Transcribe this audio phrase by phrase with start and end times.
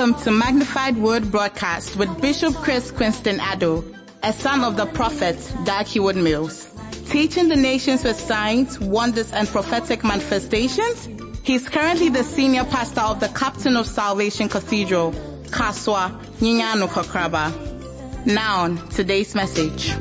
[0.00, 3.84] Welcome to Magnified Word Broadcast with Bishop Chris Quinston Addo,
[4.22, 5.36] a son of the prophet
[5.66, 6.66] Dag Heward Mills.
[7.10, 11.06] Teaching the nations with signs, wonders, and prophetic manifestations,
[11.42, 15.12] he's currently the senior pastor of the Captain of Salvation Cathedral,
[15.50, 18.24] Kaswa Nyinyano Kokraba.
[18.24, 19.84] Now, on today's message.
[19.84, 19.98] He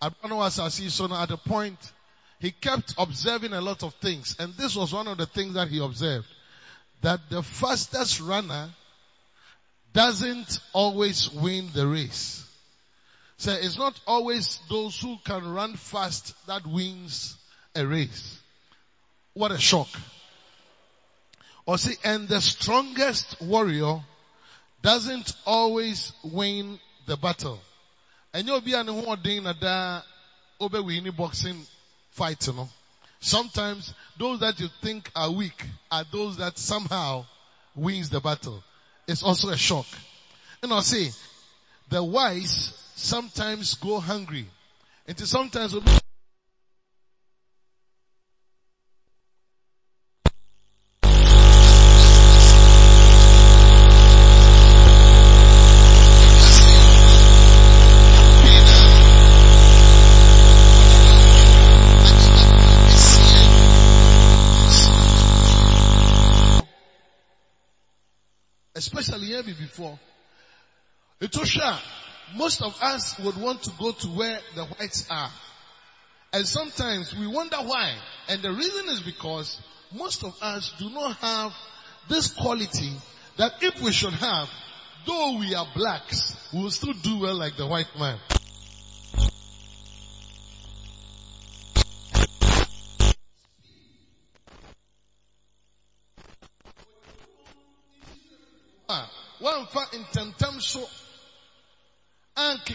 [0.00, 1.92] at a point,
[2.38, 4.36] he kept observing a lot of things.
[4.38, 6.26] And this was one of the things that he observed.
[7.04, 8.70] That the fastest runner
[9.92, 12.48] doesn't always win the race.
[13.36, 17.36] So it's not always those who can run fast that wins
[17.74, 18.38] a race.
[19.34, 19.88] What a shock.
[21.66, 24.00] Or see, and the strongest warrior
[24.80, 27.60] doesn't always win the battle.
[28.32, 28.88] And you'll be an
[30.82, 31.66] winning boxing
[32.12, 32.70] fight, you know.
[33.24, 37.24] Sometimes those that you think are weak are those that somehow
[37.74, 38.62] wins the battle.
[39.08, 39.86] It's also a shock.
[40.62, 41.08] And I'll say,
[41.88, 44.46] the wise sometimes go hungry.
[45.08, 45.74] And sometimes
[68.74, 69.98] especially here before,
[71.20, 71.78] Etosha,
[72.36, 75.30] most of us would want to go to where the whites are.
[76.32, 77.94] And sometimes we wonder why.
[78.28, 79.60] And the reason is because
[79.92, 81.52] most of us do not have
[82.08, 82.92] this quality
[83.36, 84.50] that if we should have,
[85.06, 88.18] though we are blacks, we will still do well like the white man.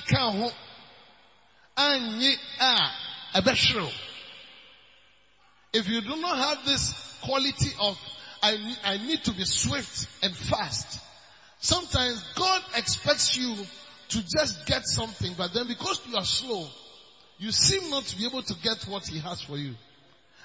[0.10, 0.52] Ankeka ho
[1.76, 2.92] anyi a
[3.36, 3.92] ɛbɛhwerew.
[5.74, 7.98] If you do not have this quality of
[8.42, 11.00] I, I need to be swift and fast,
[11.60, 13.54] sometimes God expects you
[14.10, 16.66] to just get something, but then because you are slow,
[17.38, 19.76] you seem not to be able to get what He has for you.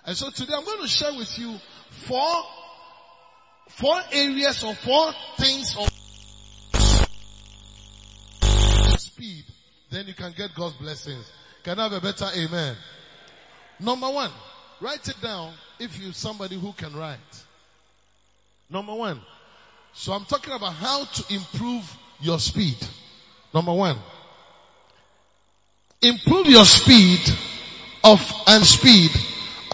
[0.04, 1.56] And so today I'm going to share with you
[2.06, 2.42] four
[3.68, 5.88] four areas or four things of
[8.98, 9.44] speed,
[9.94, 11.30] then you can get God's blessings.
[11.62, 12.76] Can I have a better amen?
[13.78, 14.30] Number one,
[14.80, 17.18] write it down if you're somebody who can write.
[18.68, 19.20] Number one.
[19.92, 22.76] So I'm talking about how to improve your speed.
[23.52, 23.96] Number one.
[26.02, 27.20] Improve your speed
[28.02, 29.10] of and speed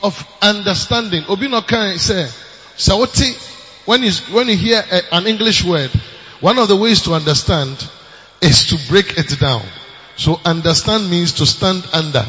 [0.03, 1.25] of understanding.
[1.29, 2.29] Obi no can say,
[2.77, 5.91] Sawoti, when you, when you hear a, an English word,
[6.41, 7.91] one of the ways to understand
[8.41, 9.63] is to break it down.
[10.21, 12.27] So understand means to stand under.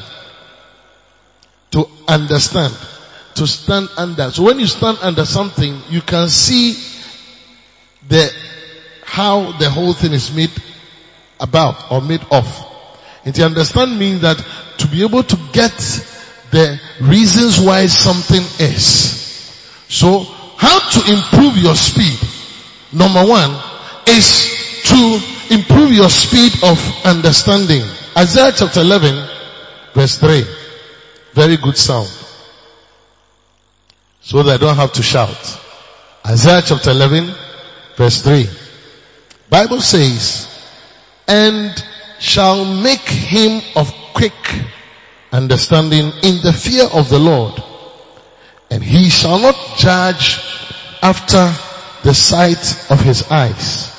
[1.71, 2.73] To understand.
[3.35, 4.31] To stand under.
[4.31, 6.81] So when you stand under something, you can see
[8.07, 8.31] the,
[9.03, 10.51] how the whole thing is made
[11.37, 12.47] about or made of.
[13.25, 14.41] And to understand means that
[14.77, 15.75] to be able to get
[16.49, 19.51] the reasons why something is.
[19.89, 20.19] So
[20.55, 22.17] how to improve your speed?
[22.93, 23.51] Number one
[24.07, 27.83] is to improve your speed of understanding.
[28.17, 29.27] Isaiah chapter 11
[29.93, 30.43] verse 3.
[31.33, 32.09] Very good sound.
[34.21, 35.59] So that I don't have to shout.
[36.25, 37.33] Isaiah chapter 11
[37.95, 38.47] verse 3.
[39.49, 40.47] Bible says,
[41.27, 41.83] and
[42.19, 44.33] shall make him of quick
[45.31, 47.61] understanding in the fear of the Lord.
[48.69, 50.39] And he shall not judge
[51.01, 51.53] after
[52.03, 53.90] the sight of his eyes,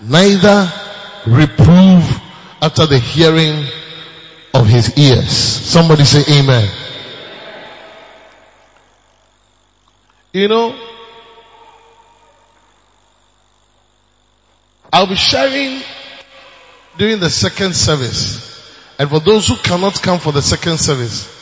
[0.00, 0.70] neither
[1.26, 2.20] reprove
[2.60, 3.64] after the hearing
[4.54, 5.30] of his ears.
[5.30, 6.68] Somebody say amen.
[10.32, 10.78] You know,
[14.92, 15.82] I'll be sharing
[16.96, 18.46] during the second service.
[18.98, 21.34] And for those who cannot come for the second service,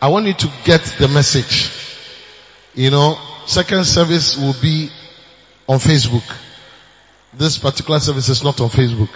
[0.00, 1.70] I want you to get the message.
[2.74, 4.90] You know, second service will be
[5.68, 6.24] on Facebook.
[7.36, 9.10] This particular service is not on Facebook.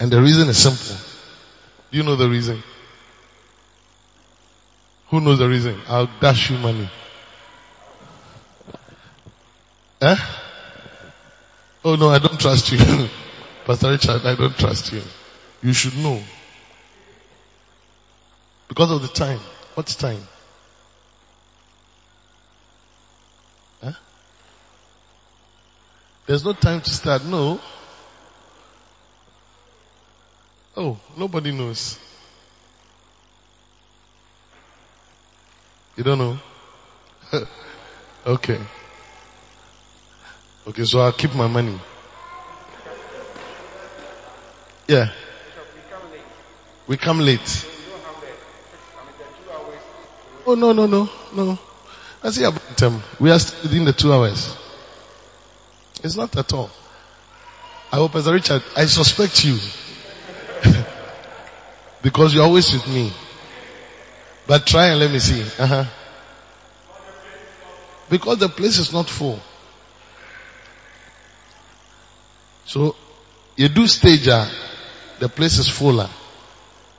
[0.00, 0.96] And the reason is simple.
[1.90, 2.62] Do you know the reason?
[5.08, 5.80] Who knows the reason?
[5.86, 6.88] I'll dash you money.
[10.00, 10.16] Eh?
[11.84, 12.78] Oh no, I don't trust you.
[13.66, 15.02] Pastor Richard, I don't trust you.
[15.62, 16.20] You should know.
[18.68, 19.40] Because of the time.
[19.74, 20.20] What's time?
[26.26, 27.24] There's no time to start.
[27.24, 27.60] No.
[30.76, 31.98] Oh, nobody knows.
[35.96, 36.38] You don't know?
[38.26, 38.60] okay.
[40.66, 41.78] Okay, so I'll keep my money.
[44.88, 45.10] Yeah.
[46.88, 47.66] We come late.
[50.48, 51.58] Oh no no no no.
[52.22, 53.02] I see about them.
[53.18, 54.56] We are still within the two hours.
[56.02, 56.70] It's not at all.
[57.92, 59.58] I hope as a Richard, I suspect you.
[62.02, 63.12] because you're always with me.
[64.46, 65.42] But try and let me see.
[65.42, 65.84] Uh-huh.
[68.08, 69.40] Because the place is not full.
[72.64, 72.94] So,
[73.56, 74.48] you do stage, uh,
[75.18, 76.10] the place is fuller.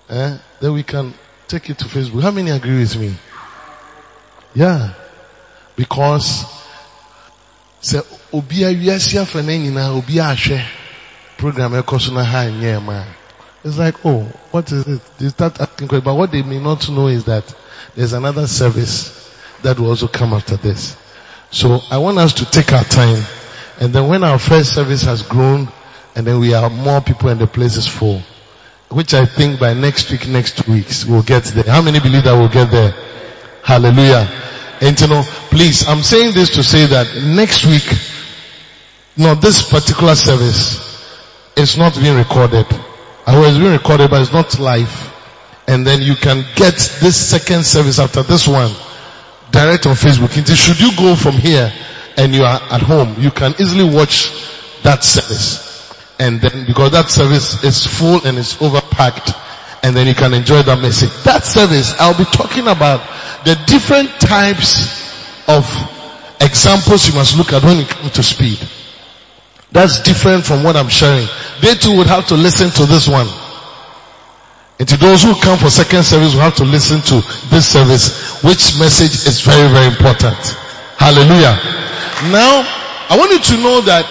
[0.09, 0.37] Eh?
[0.59, 1.13] Then we can
[1.47, 2.21] take it to Facebook.
[2.21, 3.15] How many agree with me?
[4.55, 4.93] Yeah.
[5.75, 6.45] Because,
[7.79, 8.01] say,
[8.33, 10.61] obi awiase afa na nyina obi ahwɛ
[11.37, 13.03] program ɛkɔ so na ha nyɛ ma.
[13.63, 14.21] It's like, oh,
[14.51, 15.01] what is it?
[15.17, 16.05] They start asking questions.
[16.05, 17.43] But what they may not know is that
[17.95, 19.29] there's another service
[19.63, 20.95] that will also come after this.
[21.51, 23.23] So I want us to take our time
[23.79, 25.67] and then when our first service has grown
[26.15, 28.21] and then we have more people and the place is full,
[28.89, 31.63] which I think by next week, next weeks, we'll get there.
[31.63, 32.91] How many believe that we'll get there?
[33.63, 34.27] Hallelujah.
[34.81, 37.83] And you know, please, I'm saying this to say that next week,
[39.17, 40.87] no, this particular service
[41.55, 42.65] is not being recorded.
[43.25, 45.13] I was being recorded, but it's not live.
[45.67, 48.71] And then you can get this second service after this one
[49.51, 50.31] direct on Facebook.
[50.55, 51.71] Should you go from here
[52.15, 54.31] and you are at home, you can easily watch
[54.83, 55.65] that service.
[56.19, 59.35] And then because that service is full and it's overpacked
[59.83, 61.11] and then you can enjoy that message.
[61.23, 63.01] That service, I'll be talking about
[63.45, 65.03] the different types
[65.47, 65.63] of
[66.41, 68.59] examples you must look at when it comes to speed.
[69.71, 71.27] That's different from what I'm sharing.
[71.61, 73.27] They too would have to listen to this one.
[74.79, 78.43] And to those who come for second service will have to listen to this service,
[78.43, 80.37] which message is very, very important.
[80.97, 81.57] Hallelujah.
[82.31, 82.61] Now,
[83.09, 84.05] I want you to know that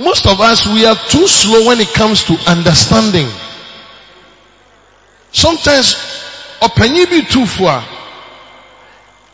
[0.00, 3.28] most of us, we are too slow when it comes to understanding.
[5.30, 5.94] Sometimes,
[6.60, 7.84] ọpanyin bi too far.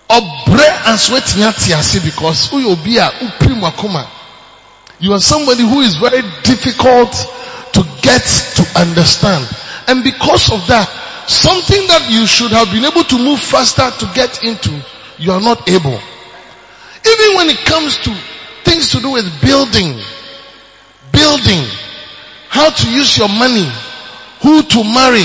[0.09, 4.18] Ọbrẹ aswetìyà ti because a upiri mu akoma.
[5.01, 7.13] You are somebody who is very difficult
[7.73, 8.23] to get
[8.57, 9.47] to understand.
[9.87, 10.89] And because of that,
[11.29, 14.75] something that you should have been able to move faster to get into,
[15.19, 15.99] you are not able.
[17.07, 18.11] Even when it comes to
[18.65, 19.95] things to do with building,
[21.13, 21.63] building,
[22.49, 23.71] how to use your money,
[24.43, 25.25] who to marry,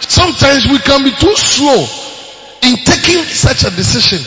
[0.00, 1.80] sometimes we can be too slow
[2.62, 4.20] in taking such a decision.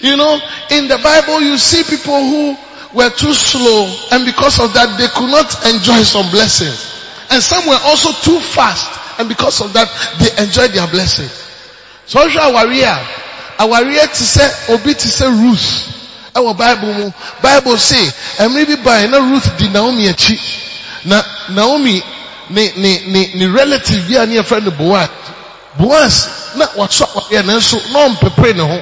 [0.00, 0.38] You know,
[0.70, 2.56] in the Bible you see people who
[2.94, 6.92] were too slow and because of that they could not enjoy some blessings.
[7.30, 11.32] And some were also too fast and because of that they enjoyed their blessings.
[12.06, 12.96] So awaria,
[13.58, 15.92] awaria to say, obi to say Ruth.
[16.36, 18.04] Our Bible Bible say,
[18.44, 20.36] ɛmiri bi ba na Ruth di Naomi akyi.
[21.06, 22.02] Na Naomi
[22.50, 25.08] ne ne ne ne relative bi a ne yɛfrɛ no Boaz.
[25.78, 28.80] Boaz na awaria nanso na ɔmpepere ne ho.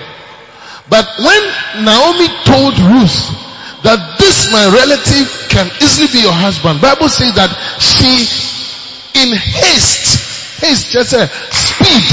[0.90, 3.43] But when Naomi told Ruth
[3.84, 8.24] that this my relative can easily be your husband, Bible says that she
[9.14, 12.04] in haste, haste just a speed,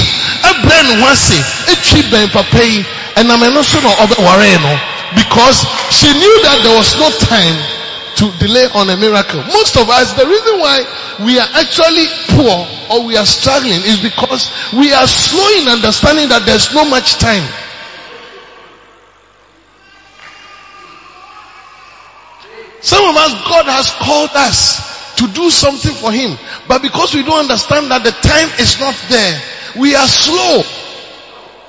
[0.46, 1.40] ɛbrɛ ne ho ase,
[1.72, 2.84] etwi bɛn papa yi,
[3.16, 4.74] ɛnam ɛno so na ɔbɛware no
[5.16, 7.58] because she knew that there was no time
[8.16, 9.42] to delay on a miracle.
[9.51, 10.84] Most of us, the reason why
[11.25, 16.30] we are actually poor or we are struggling is because we are slow in understanding
[16.30, 17.44] that there's no much time.
[22.82, 26.38] Some of us, God has called us to do something for Him.
[26.68, 29.38] But because we don't understand that the time is not there,
[29.78, 30.66] we are slow.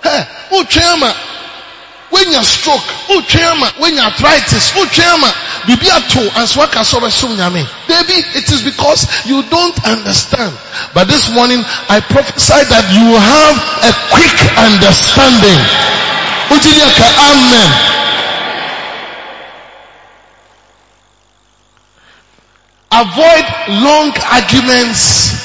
[0.02, 0.24] Hey,
[0.56, 1.12] oh, chairman,
[2.08, 5.32] when you're stroke, oh, chairman, when you're arthritis, oh, chairman,
[5.68, 7.64] bibi ato answaka sobe nyame.
[7.88, 10.56] Baby, it is because you don't understand.
[10.96, 11.60] But this morning,
[11.92, 15.60] I prophesy that you will have a quick understanding.
[16.52, 18.01] Amen.
[22.92, 23.44] Avoid
[23.80, 25.40] long arguments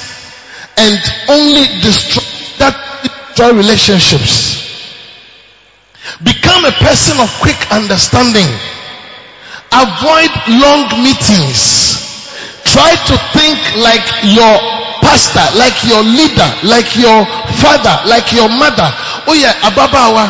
[0.78, 1.00] and
[1.30, 2.24] only destroy
[2.60, 2.76] that
[3.38, 4.58] destroy relationships.
[6.24, 8.50] Become a person of quick understanding.
[9.72, 12.02] Avoid long meetings.
[12.66, 14.58] Try to think like your
[15.00, 17.24] pastor, like your leader, like your
[17.64, 18.90] father, like your mother.
[19.30, 20.28] Oh yeah, ababawa.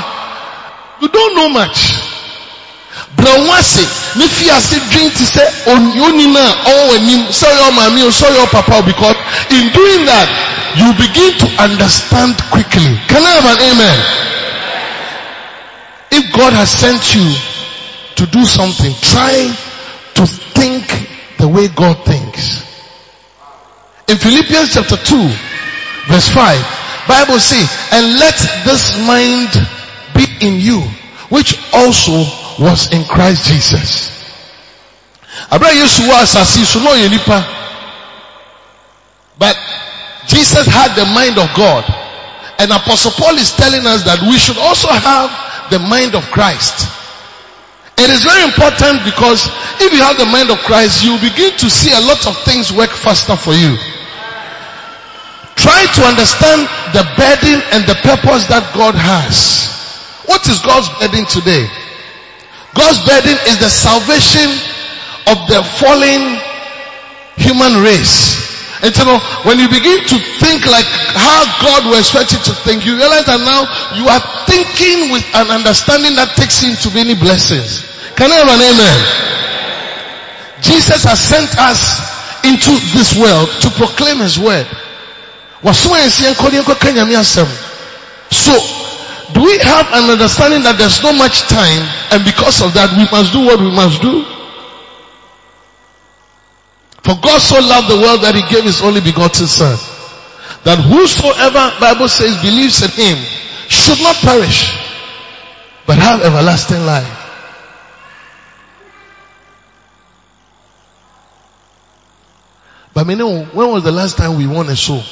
[1.01, 1.97] You don't know much.
[3.15, 8.11] Brawase, ne fi ase drink to say oni na all when say your mommy or
[8.11, 9.15] say your papa because
[9.53, 10.27] in doing that
[10.77, 12.93] you begin to understand quickly.
[13.09, 13.97] Can I have an amen?
[16.11, 17.25] If God has sent you
[18.17, 19.33] to do something, try
[20.15, 20.85] to think
[21.37, 22.61] the way God thinks.
[24.07, 25.27] In Philippians chapter 2,
[26.07, 29.49] verse 5, Bible says, and let this mind
[30.13, 30.81] be in you,
[31.29, 32.23] which also
[32.59, 34.17] was in Christ Jesus.
[35.49, 36.07] Yesu.
[39.37, 39.55] But
[40.27, 41.85] Jesus had the mind of God.
[42.59, 45.29] And Apostle Paul is telling us that we should also have
[45.69, 46.89] the mind of Christ.
[47.97, 49.45] It is very important because
[49.81, 52.73] if you have the mind of Christ, you begin to see a lot of things
[52.73, 53.77] work faster for you.
[55.57, 59.69] Try to understand the burden and the purpose that God has.
[60.25, 61.65] What is God's burden today?
[62.77, 64.47] God's burden is the salvation
[65.27, 66.37] of the fallen
[67.35, 68.47] human race.
[68.81, 70.85] And you know, when you begin to think like
[71.17, 73.65] how God was expected to think, you realize that now
[73.97, 77.81] you are thinking with an understanding that takes into many blessings.
[78.13, 78.97] Can I have an amen?
[80.61, 81.81] Jesus has sent us
[82.45, 84.69] into this world to proclaim His word.
[88.29, 88.53] So,
[89.37, 93.05] do we have an understanding that there's not much time and because of that we
[93.13, 94.25] must do what we must do?
[97.05, 99.77] For God so loved the world that he gave his only begotten son.
[100.65, 103.17] That whosoever Bible says believes in him
[103.69, 104.73] should not perish,
[105.85, 107.05] but have everlasting life.
[112.95, 115.03] But I mean, when was the last time we won a soul?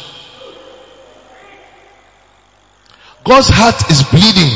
[3.25, 4.53] God's heart is bleeding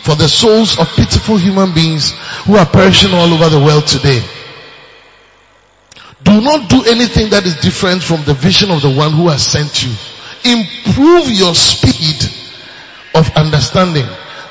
[0.00, 2.16] for the souls of pitiful human beings
[2.48, 4.24] who are perishing all over the world today.
[6.24, 9.44] Do not do anything that is different from the vision of the one who has
[9.44, 9.92] sent you.
[10.48, 12.16] Improve your speed
[13.14, 14.06] of understanding.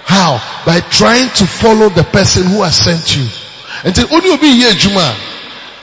[0.06, 0.38] How?
[0.66, 3.26] By trying to follow the person who has sent you.
[3.84, 5.16] And say, only be here, Juma.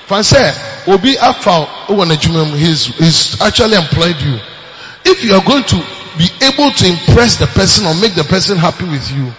[0.07, 0.39] Fancy,
[0.87, 1.67] Obi Afa,
[2.57, 4.39] he's, he's actually employed you.
[5.05, 8.57] If you are going to be able to impress the person or make the person
[8.57, 9.33] happy with you,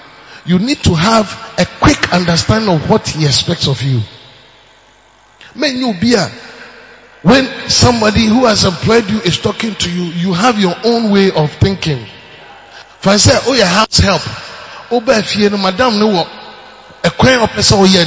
[0.46, 1.28] you need to have
[1.58, 4.02] a quick understanding of what he expects of you.
[5.56, 6.28] Men you be a,
[7.22, 11.32] when somebody who has employed you is talking to you, you have your own way
[11.32, 12.00] of thinking.
[12.00, 14.22] If I say, oh your house help.
[14.92, 16.28] Oh, but if you know, madam no
[17.04, 18.04] a coin of person oh yeah,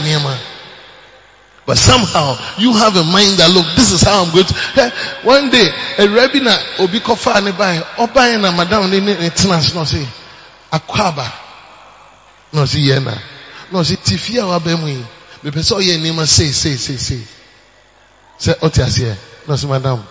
[1.66, 4.54] but somehow you have a mind that look, this is how I'm going to.
[5.24, 5.66] One day,
[5.98, 10.06] a rabbi na obi kofa ne bai, oba na madam ne ne tenas no say,
[10.72, 11.26] akwaba.
[12.52, 13.18] No see yena.
[13.72, 14.86] No see tifia wa be mu.
[15.42, 17.20] Me pese oye nima say say say say.
[18.38, 19.16] Say oti ase.
[19.48, 20.04] No see madam,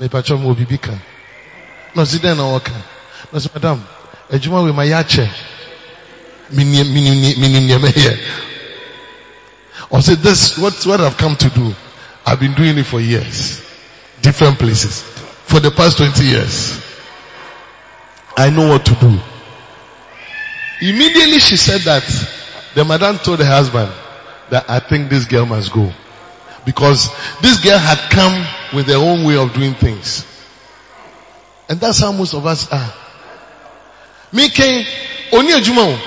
[0.00, 0.98] me pacho mo obi bika.
[1.94, 2.72] No see den na waka.
[3.30, 3.84] No see madam,
[4.30, 5.28] ejuma we ma yache.
[6.50, 8.18] Minim minim minim here.
[9.92, 11.74] Or say, this, what, what I've come to do.
[12.24, 13.60] I've been doing it for years.
[14.22, 15.02] Different places.
[15.02, 16.82] For the past 20 years.
[18.36, 19.18] I know what to do.
[20.80, 22.02] Immediately she said that,
[22.74, 23.92] the madam told her husband
[24.48, 25.92] that I think this girl must go.
[26.64, 27.10] Because
[27.42, 30.24] this girl had come with her own way of doing things.
[31.68, 32.94] And that's how most of us are.
[34.32, 34.86] Me came,
[35.32, 35.98] oni ejuma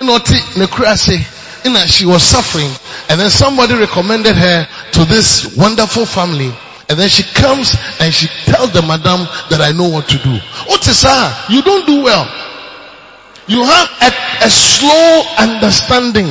[0.00, 2.70] o, noti nekurase, know, she was suffering
[3.08, 6.52] and then somebody recommended her to this wonderful family
[6.88, 10.38] and then she comes and she tells the madam that I know what to do.
[10.66, 11.44] What is her?
[11.50, 12.24] You don't do well.
[13.46, 16.28] You have a, a slow understanding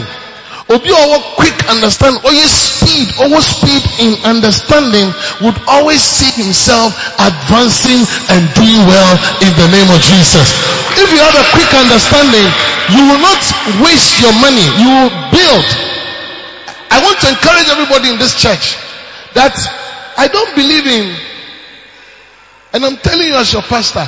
[0.68, 5.08] Obi owo quick understand, or speed, always speed in understanding
[5.40, 8.04] would always see himself advancing
[8.36, 10.48] and doing well in the name of Jesus.
[11.00, 12.48] If you have a quick understanding,
[12.92, 13.40] you will not
[13.80, 14.68] waste your money.
[14.84, 15.68] You will build.
[16.92, 18.76] I want to encourage everybody in this church
[19.36, 19.56] that
[20.18, 21.16] I don't believe in,
[22.74, 24.08] and I'm telling you as your pastor,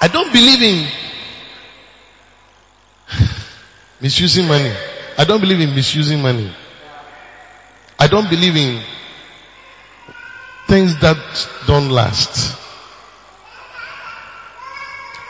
[0.00, 0.86] I don't believe in
[4.00, 4.72] misusing money.
[5.18, 6.50] I don't believe in misusing money.
[7.98, 8.82] I don't believe in
[10.66, 11.16] things that
[11.66, 12.56] don't last.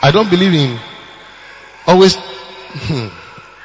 [0.01, 0.79] I don't believe in
[1.87, 3.07] always, hmm,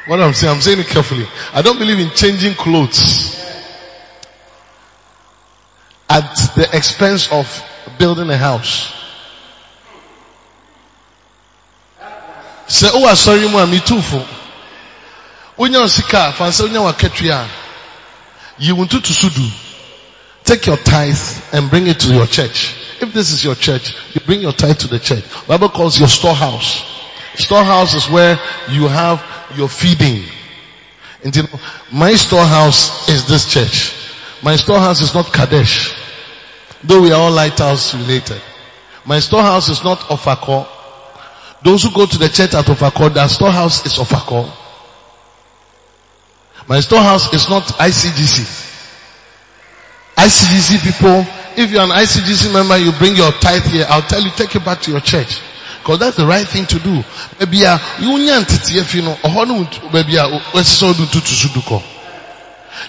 [0.06, 1.26] What I'm saying, I'm saying it carefully.
[1.54, 3.40] I don't believe in changing clothes
[6.10, 7.46] at the expense of
[7.98, 8.92] building a house.
[12.68, 13.66] Wowɔ asɔre mu a
[15.58, 17.48] Wonya sika fa sɛ wonya wakatua.
[18.58, 19.50] Sudu.
[20.44, 21.18] Take your tithe
[21.52, 22.74] and bring it to your church.
[23.00, 25.24] If this is your church, you bring your tithe to the church.
[25.46, 26.82] Bible calls your storehouse.
[27.36, 29.24] Storehouse is where you have
[29.56, 30.22] your feeding.
[31.24, 33.94] And you know, my storehouse is this church.
[34.42, 35.94] My storehouse is not Kadesh.
[36.82, 38.40] Though we are all lighthouse related.
[39.06, 40.66] My storehouse is not Ofako.
[41.62, 44.63] Those who go to the church at Ofako, their storehouse is Ofako.
[46.68, 48.62] My storehouse is not ICGC.
[50.16, 54.30] ICGC people, if you're an ICGC member, you bring your tithe here, I'll tell you,
[54.30, 55.40] take it back to your church.
[55.84, 57.02] Cause that's the right thing to do.
[57.38, 59.16] Maybe uh, you you know,
[59.92, 60.40] maybe uh,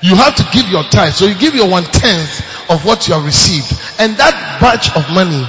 [0.02, 1.14] you have to give your tithe.
[1.14, 2.40] So you give your one tenth
[2.72, 3.72] of what you have received.
[4.00, 5.44] And that batch of money,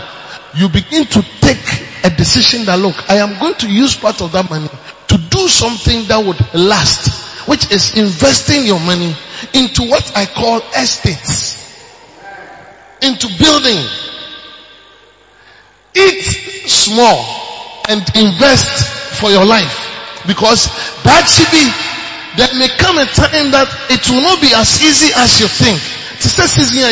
[0.56, 1.62] you begin to take
[2.04, 4.68] a decision that look, I am going to use part of that money
[5.09, 7.15] to do something that would last,
[7.47, 9.15] which is investing your money
[9.55, 11.67] into what I call estates
[13.03, 13.83] into building.
[15.95, 16.23] Eat
[16.69, 17.25] small
[17.88, 19.73] and invest for your life
[20.26, 20.67] because
[21.07, 21.65] that should be
[22.37, 25.81] there may come a time that it will not be as easy as you think.
[26.21, 26.85] season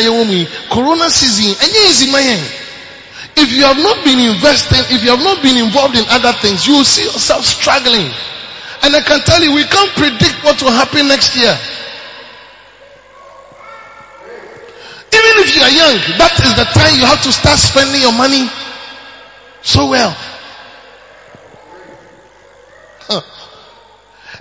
[0.73, 2.41] corona season, any easy man.
[3.37, 6.65] If you have not been investing, if you have not been involved in other things,
[6.65, 8.09] you will see yourself struggling.
[8.83, 11.55] And I can tell you, we can't predict what will happen next year.
[15.15, 18.11] Even if you are young, that is the time you have to start spending your
[18.11, 18.49] money
[19.61, 20.11] so well.
[23.07, 23.21] Huh.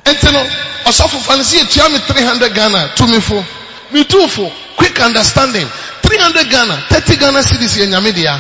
[0.05, 0.45] And you know,
[0.85, 3.45] Osofo Fancy etua me 300 Ghana to me for
[3.93, 5.67] me too for quick understanding.
[5.67, 8.37] 300 Ghana, 30 Ghana cedis in Yamidia.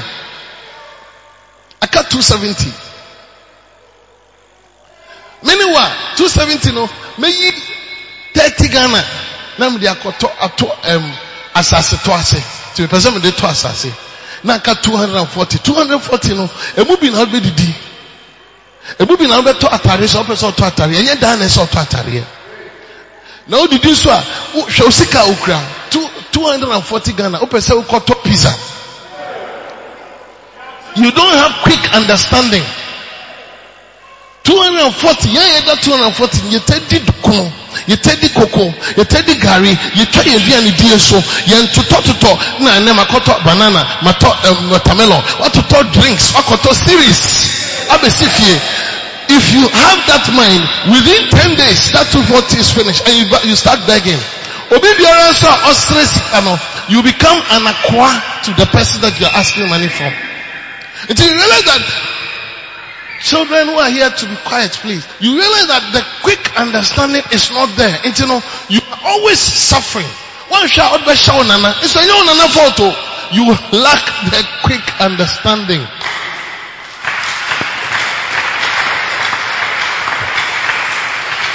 [1.80, 2.83] I cut 270.
[5.44, 7.30] Meanwhile, 270 no, me
[8.32, 9.04] 30 Ghana.
[9.58, 11.12] Now me akoto ato um
[11.54, 12.40] asase to ase.
[12.74, 13.92] Nti mepɛ sɛ mede to asase.
[14.42, 16.50] Na nka 240 240 no?
[16.76, 17.74] Emu bi na wobɛdidi
[18.98, 20.94] emu bi na wobɛtɔ atare sɛ wopɛ sɛ atare.
[20.96, 22.24] Ɛnyɛ daa na ɛsɛ ɔtɔ atareɛ
[23.46, 25.60] na wodidi nso a hwɛ osika a okura
[26.32, 27.38] 240 ghana.
[27.38, 28.52] Wopɛ sɛ wokɔtɔ pizza.
[30.96, 32.62] You don't have quick understanding
[34.44, 37.52] 240 yɛn yɛ da 240 yɛtɛ di dukono
[37.88, 41.16] yɛtɛ di koko yɛtɛ di gari yɛtwa yɛn aduane die so
[41.48, 45.22] yɛn totɔtotɔ na ɛnɛ makɔtɔ banana matɔ ɛm um, watermelon.
[45.40, 46.30] Watotɔ drinks.
[46.32, 47.20] Wakɔtɔ series.
[47.88, 48.60] Abɛsi fie
[49.28, 50.60] if you have that mind
[50.92, 54.20] within 10 days that 240 is finished and you, you start begging.
[54.70, 56.56] Obi biara nso a ɔsere sika no
[56.88, 58.08] you become an akwa
[58.44, 60.12] to the person that you are asking money from
[61.08, 61.82] until you realize that
[63.24, 65.00] Children who are here to be quiet, please.
[65.18, 67.96] You realize that the quick understanding is not there.
[68.04, 70.04] And you know, you are always suffering.
[70.52, 71.72] One shout out shout nana.
[71.80, 72.92] It's a nana photo.
[72.92, 73.30] Oh.
[73.32, 73.48] You
[73.80, 75.80] lack the quick understanding.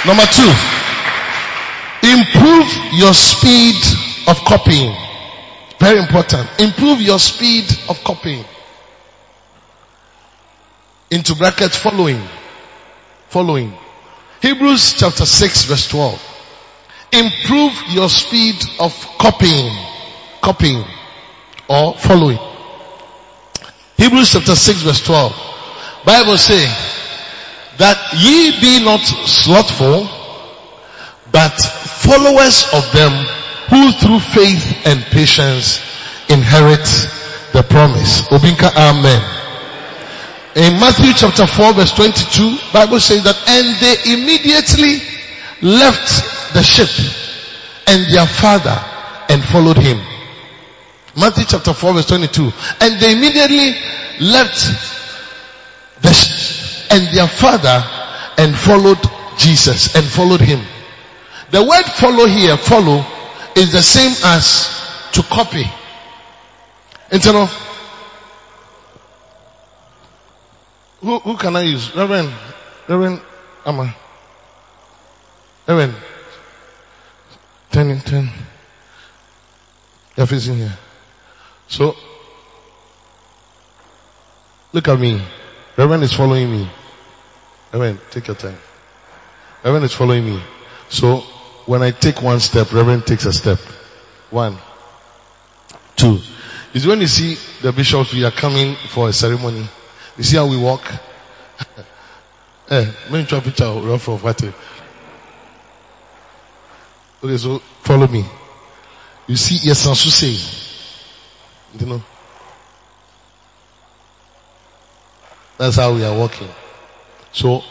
[0.02, 0.50] Number two,
[2.02, 2.66] improve
[2.98, 3.78] your speed
[4.26, 4.90] of copying.
[5.78, 6.50] Very important.
[6.58, 8.42] Improve your speed of copying
[11.10, 12.20] into brackets following.
[13.28, 13.72] Following.
[14.40, 16.26] Hebrews chapter 6 verse 12.
[17.12, 19.76] Improve your speed of copying.
[20.40, 20.84] Copying.
[21.68, 22.38] Or following.
[23.96, 25.32] Hebrews chapter 6 verse 12.
[26.06, 26.64] Bible say
[27.78, 30.08] that ye be not slothful,
[31.30, 33.12] but followers of them
[33.68, 35.80] who through faith and patience
[36.28, 36.84] inherit
[37.52, 38.22] the promise.
[38.28, 39.39] Obinka Amen.
[40.56, 44.98] In Matthew chapter 4 verse 22, Bible says that, and they immediately
[45.62, 46.90] left the ship
[47.86, 48.76] and their father
[49.28, 49.98] and followed him.
[51.16, 52.52] Matthew chapter 4 verse 22.
[52.80, 53.78] And they immediately
[54.20, 54.66] left
[56.02, 57.84] the ship and their father
[58.38, 58.98] and followed
[59.38, 60.60] Jesus and followed him.
[61.50, 63.04] The word follow here, follow,
[63.54, 64.66] is the same as
[65.12, 65.64] to copy.
[67.12, 67.48] You know,
[71.00, 71.94] Who, who can I use?
[71.94, 72.32] Reverend,
[72.88, 73.20] Reverend
[73.64, 73.94] Amma.
[75.66, 75.94] Reverend.
[77.70, 78.28] Ten in ten.
[80.16, 80.76] You're facing here.
[81.68, 81.94] So,
[84.72, 85.22] look at me.
[85.76, 86.70] Reverend is following me.
[87.72, 88.58] Reverend, take your time.
[89.64, 90.42] Reverend is following me.
[90.88, 91.18] So
[91.66, 93.58] when I take one step, Reverend takes a step.
[94.30, 94.58] One.
[95.96, 96.18] Two.
[96.74, 99.68] Is when you see the bishops, we are coming for a ceremony.
[100.20, 100.82] You see how we walk?
[102.68, 104.44] eh, a picture of of what?
[107.24, 108.22] Okay, so follow me.
[109.26, 110.36] You see, yes, I'm say.
[111.78, 112.02] You know?
[115.56, 116.50] That's how we are walking.
[117.32, 117.62] So,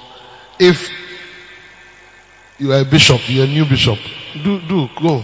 [0.57, 0.89] if
[2.57, 3.99] you are a bishop, you're a new bishop,
[4.33, 5.23] do, do, go.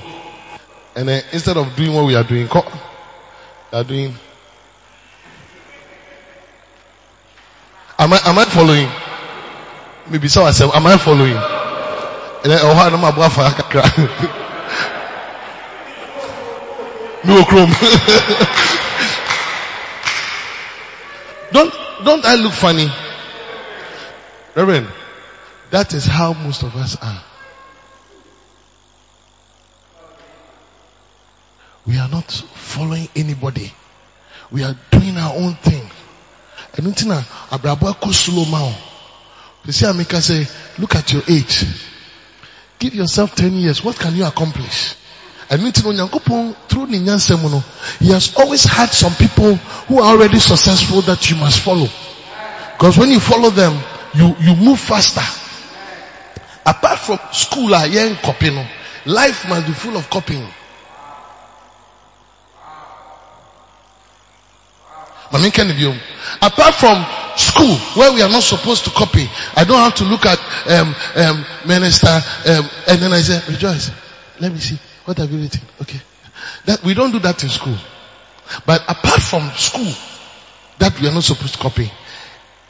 [0.96, 2.62] And then instead of doing what we are doing, you
[3.74, 4.14] are doing.
[8.06, 8.88] Am I, am I following?
[10.12, 11.34] Maybe so I said, am I following?
[11.34, 13.41] And then, oh, I know my boy for
[17.26, 17.72] No chrome.
[21.52, 21.74] don't,
[22.06, 22.88] don't I look funny?
[24.54, 24.88] Reverend,
[25.72, 27.24] that is how most of us are.
[31.88, 33.74] We are not following anybody.
[34.52, 35.89] We are doing our own thing.
[36.78, 38.76] And until now, Abrabo slow man.
[39.66, 40.46] You see, Amika say,
[40.80, 41.66] look at your age.
[42.78, 43.84] Give yourself 10 years.
[43.84, 44.96] What can you accomplish?
[45.50, 47.64] And until Nyankopon, through Ninyansemuno,
[48.00, 51.88] he has always had some people who are already successful that you must follow.
[52.74, 53.80] Because when you follow them,
[54.14, 55.22] you, you move faster.
[56.66, 58.66] Apart from school, am copying.
[59.06, 60.48] Life must be full of copying.
[66.41, 67.06] Apart from
[67.38, 70.95] school, where we are not supposed to copy, I don't have to look at um,
[71.15, 73.91] um, minister, um, and then I say, rejoice.
[74.39, 74.78] Let me see.
[75.06, 75.62] What have you written?
[75.82, 76.00] Okay.
[76.65, 77.78] That we don't do that in school.
[78.65, 79.91] But apart from school,
[80.80, 81.91] that we are not supposed to copy,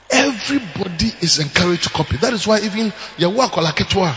[0.10, 2.18] everybody is encouraged to copy.
[2.18, 4.16] That is why even Yawa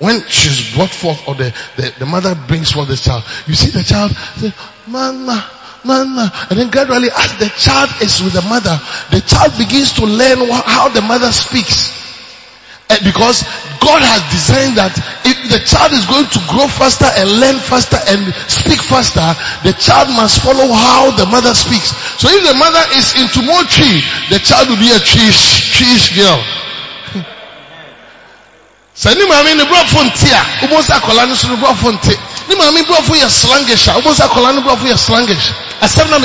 [0.00, 3.70] when she's brought forth or the, the, the mother brings forth the child, you see
[3.70, 4.50] the child say,
[4.88, 5.48] Mama,
[5.84, 8.78] And then gradually as the child is with the mother,
[9.10, 11.96] the child begins to learn how the mother speaks.
[12.90, 13.46] And because
[13.78, 14.90] God has designed that
[15.22, 19.22] if the child is going to grow faster and learn faster and speak faster,
[19.62, 21.94] the child must follow how the mother speaks.
[22.18, 24.02] So if the mother is into more tree,
[24.34, 26.42] the child will be a tree, tree girl.
[29.00, 32.12] sɛ ne maame ne borɔfo nte a wobɛhu sɛ akwadaa no so ne borɔfo nte
[32.50, 33.88] ne maame no borɔfo yɛ slangish
[35.80, 36.18] no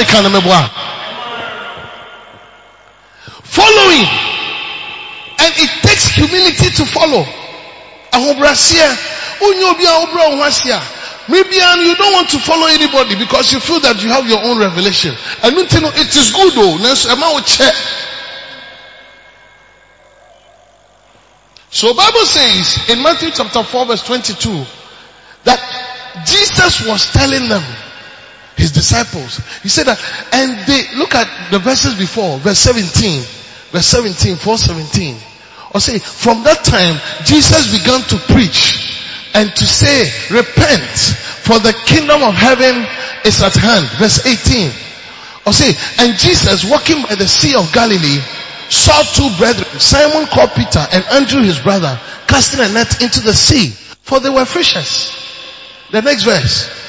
[3.56, 4.06] following
[5.38, 7.24] and it takes humility to follow.
[11.28, 14.44] Maybe and you don't want to follow anybody because you feel that you have your
[14.44, 15.14] own revelation.
[15.44, 16.78] And it is good though.
[21.70, 24.66] So Bible says in Matthew chapter 4 verse 22
[25.44, 27.64] that Jesus was telling them,
[28.56, 30.00] his disciples, he said that,
[30.32, 33.22] and they, look at the verses before, verse 17,
[33.72, 35.18] verse 17, 417.
[35.74, 38.96] Or say, from that time, Jesus began to preach
[39.34, 40.96] and to say, repent,
[41.44, 42.88] for the kingdom of heaven
[43.26, 43.86] is at hand.
[44.00, 44.72] Verse 18.
[45.46, 48.24] Or say, and Jesus walking by the sea of Galilee
[48.70, 53.34] saw two brethren, Simon called Peter and Andrew his brother, casting a net into the
[53.34, 53.70] sea,
[54.02, 55.12] for they were fishers.
[55.92, 56.85] The next verse.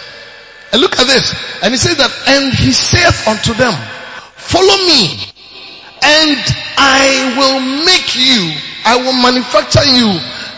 [0.72, 1.34] And look at this.
[1.62, 3.74] And he said that, and he saith unto them,
[4.34, 5.14] follow me,
[6.02, 6.42] and
[6.78, 8.52] I will make you
[8.86, 10.06] I will manufacture you.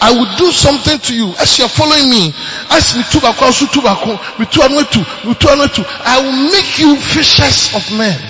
[0.00, 1.32] I will do something to you.
[1.40, 2.28] As you're following me,
[2.70, 6.78] as two also two me two and two, me two and two, I will make
[6.78, 8.20] you fishers of men.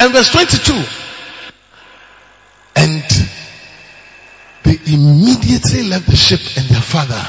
[0.00, 0.82] And verse 22.
[2.76, 3.04] And
[4.64, 7.22] they immediately left the ship and their father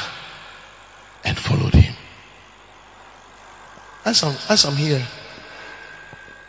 [1.25, 1.96] and followed him.
[4.08, 5.06] As I'm, as I'm here,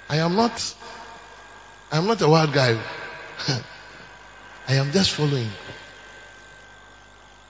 [0.08, 0.74] I am not,
[1.90, 2.78] I am not a wild guy.
[4.68, 5.50] I am just following.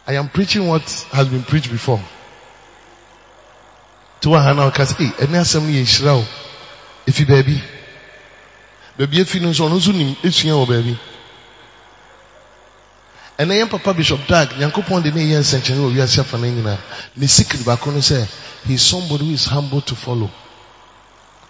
[0.07, 2.01] I am preaching what has been preached before.
[4.23, 6.25] To one hand, I say, "Hey, any assembly ye shrao,
[7.07, 7.63] if you baby,
[8.97, 10.99] baby, if you know so, no soon, it's your baby."
[13.41, 16.77] And I am Papa Bishop Dag, Yankopon de Neyan Century, we are Safanina.
[17.17, 18.27] The secret back on say,
[18.65, 20.29] he's somebody who is humble to follow.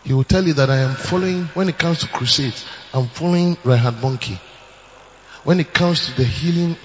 [0.04, 3.56] He will tell you that I am following, when it comes to crusades, I'm following
[3.64, 4.38] Reinhard Bonnke.
[5.44, 6.76] When it comes to the healing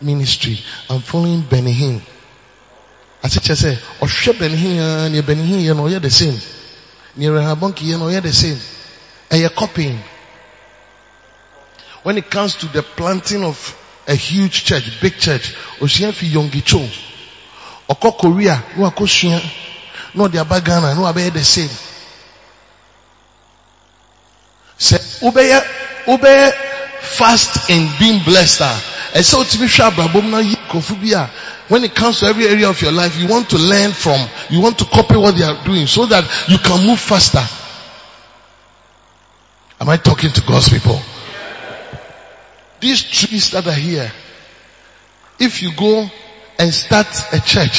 [0.00, 2.00] ministry, I'm following Benny Hinn.
[3.28, 6.38] Said, say, Oshe Benny Hinn, near Benny Hinn, you know, you're the same.
[7.16, 8.58] Near Rahabonki, you know, you're the same.
[9.32, 9.98] You're copying.
[12.04, 15.54] When it comes to the planting of a huge church, big church.
[15.80, 16.80] Osua fi Yonggi Cho.
[17.88, 19.40] Oko Korea, no akosua.
[20.14, 21.68] No the aba Ghana, no abe the same.
[24.78, 25.60] Say, ubeye,
[26.06, 26.52] ubeye
[27.00, 28.60] fast in being blessed.
[28.62, 28.92] ah.
[29.16, 31.30] ɛsɛ otumi hwɛ abrabom na yi nkɔfo bi a
[31.68, 34.60] when it comes to every area of your life you want to learn from you
[34.60, 37.42] want to copy what they are doing so that you can move faster
[39.80, 41.00] am i talking to god's people
[42.86, 44.10] these trees that are here
[45.38, 46.08] if you go
[46.58, 47.78] and start a church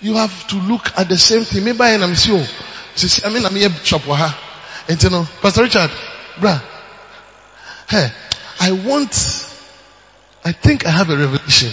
[0.00, 2.46] you have to look at the same thing maybe i am see oh
[3.24, 4.30] i mean i'm here shop wɔ ha
[4.88, 5.90] nti no pastor richard
[6.40, 6.54] bra
[7.88, 8.08] hey
[8.60, 9.12] i want
[10.46, 11.72] I think I have a revelation.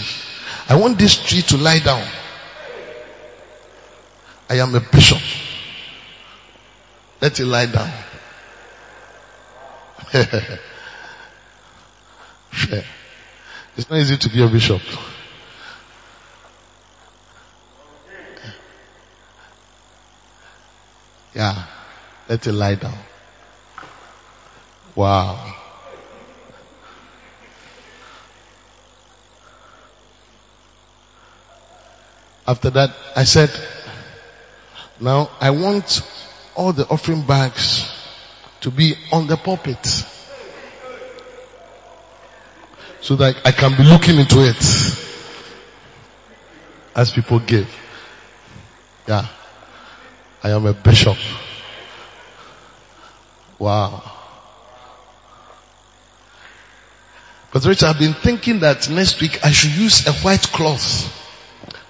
[0.68, 2.04] I want this tree to lie down.
[4.50, 5.20] I am a bishop.
[7.20, 7.92] Let it lie down.
[13.76, 14.82] It's not easy to be a bishop.
[21.34, 21.66] Yeah.
[22.28, 22.96] Let it lie down.
[24.94, 25.54] Wow.
[32.46, 33.50] After that, I said,
[35.00, 36.02] now I want
[36.54, 37.90] all the offering bags
[38.60, 40.04] to be on the pulpit.
[43.04, 44.56] So that I can be looking into it
[46.96, 47.68] as people give.
[49.06, 49.26] Yeah.
[50.42, 51.18] I am a bishop.
[53.58, 54.10] Wow.
[57.52, 61.12] But Richard, I've been thinking that next week I should use a white cloth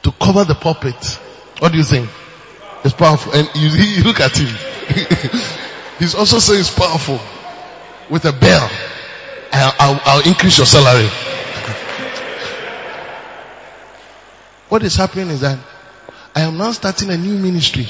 [0.02, 0.96] to cover the pulpit.
[1.60, 2.10] What do you think?
[2.84, 3.34] It's powerful.
[3.34, 4.48] And you, you look at him.
[6.00, 7.20] He's also saying it's powerful.
[8.10, 8.68] With a bell.
[9.54, 11.08] I'll, I'll, increase your salary.
[14.68, 15.58] what is happening is that
[16.34, 17.86] I am now starting a new ministry.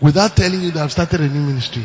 [0.00, 1.84] Without telling you that I've started a new ministry.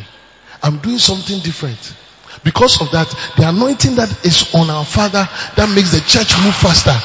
[0.62, 1.96] I'm doing something different.
[2.44, 6.56] Because of that, the anointing that is on our father that makes the church move
[6.56, 6.96] faster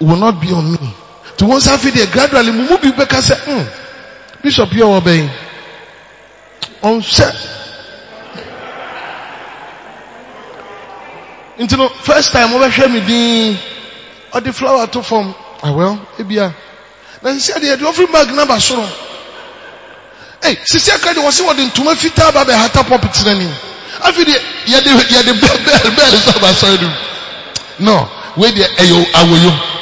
[0.00, 0.94] will not be on me.
[1.38, 4.86] To once after there gradually mu mu bi bɛka sɛ hmm bishop yi a
[6.82, 7.57] On ɔnhyɛ
[11.58, 13.58] nti no first time wɔbɛhwɛ mi din
[14.32, 15.34] ɔde flower to fam.
[15.62, 16.54] Ah well ebia
[17.22, 18.86] na sisi adeɛ yɛde offering bag naba soro.
[20.44, 23.52] Ee sisi aka de wɔsi wɔde ntoma fitaa ba bɛ hata pɔpit n'anim
[24.02, 24.32] afi de
[24.66, 26.90] yɛde yɛde bɛl bɛl bɛl aba sɔrɔ
[27.80, 28.08] no.
[28.36, 29.77] Wei deɛ ɛyɛ awoyo.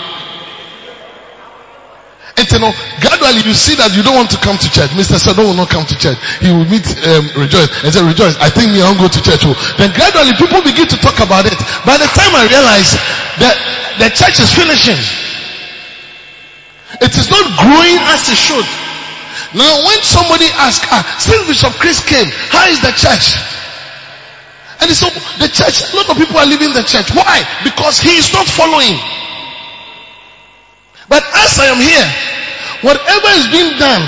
[2.37, 4.93] And you know, gradually you see that you don't want to come to church.
[4.93, 5.17] Mr.
[5.17, 6.21] Sado will not come to church.
[6.45, 9.21] He will meet um, Rejoice and say, Rejoice, I think me I won't go to
[9.25, 9.49] church.
[9.49, 9.57] Oh.
[9.81, 11.57] Then gradually people begin to talk about it.
[11.89, 12.93] By the time I realize
[13.41, 13.57] that
[13.97, 15.01] the church is finishing,
[17.01, 18.69] it is not growing as it should.
[19.57, 23.33] Now when somebody asks, ah, since Bishop Chris came, how is the church?
[24.85, 25.09] And so
[25.41, 27.09] the church, a lot of people are leaving the church.
[27.17, 27.49] Why?
[27.65, 29.01] Because he is not following.
[31.09, 32.09] But as I am here,
[32.83, 34.03] whatever is being done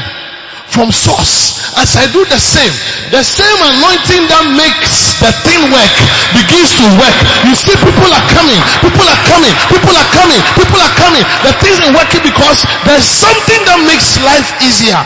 [0.69, 2.75] from source, as I do the same,
[3.15, 5.95] the same anointing that makes the thing work
[6.35, 7.17] begins to work.
[7.47, 11.25] You see people are coming, people are coming, people are coming, people are coming.
[11.47, 15.01] The things are working because there's something that makes life easier.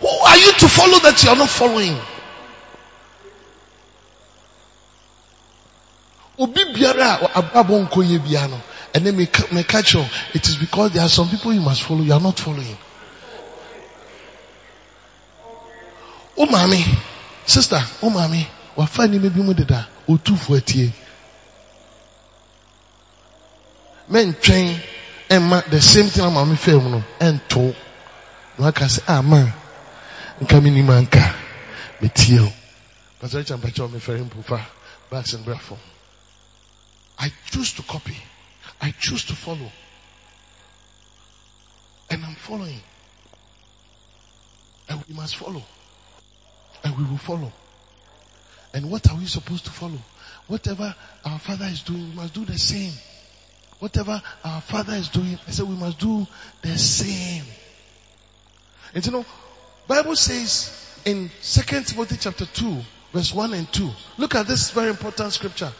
[0.00, 1.96] Who are you to follow that you are not following?
[6.36, 8.60] Obi biara biara no.
[8.94, 9.26] And then may
[9.64, 10.04] catch you.
[10.34, 12.02] It is because there are some people you must follow.
[12.02, 12.76] You are not following.
[16.36, 16.82] Oh mommy,
[17.46, 20.92] sister, oh mommy, wafani maybe mo deda otu fu etie.
[24.08, 24.80] Men train
[25.30, 27.74] and the same thing I'm mommy no and to.
[28.58, 29.52] No aka say ah man,
[30.40, 31.34] nka mi ni manka
[32.00, 32.48] me tie o.
[33.20, 34.60] Pastor Richard Mpacho me fair impufa
[35.10, 35.72] bags and breath
[37.18, 38.16] I choose to copy.
[38.84, 39.72] I choose to follow.
[42.10, 42.82] And I'm following.
[44.90, 45.62] And we must follow.
[46.84, 47.50] And we will follow.
[48.74, 49.96] And what are we supposed to follow?
[50.48, 50.94] Whatever
[51.24, 52.92] our father is doing, we must do the same.
[53.78, 56.26] Whatever our father is doing, I said we must do
[56.60, 57.44] the same.
[58.94, 59.24] And you know,
[59.88, 62.80] Bible says in 2 Timothy chapter 2,
[63.14, 63.90] verse 1 and 2.
[64.18, 65.72] Look at this very important scripture.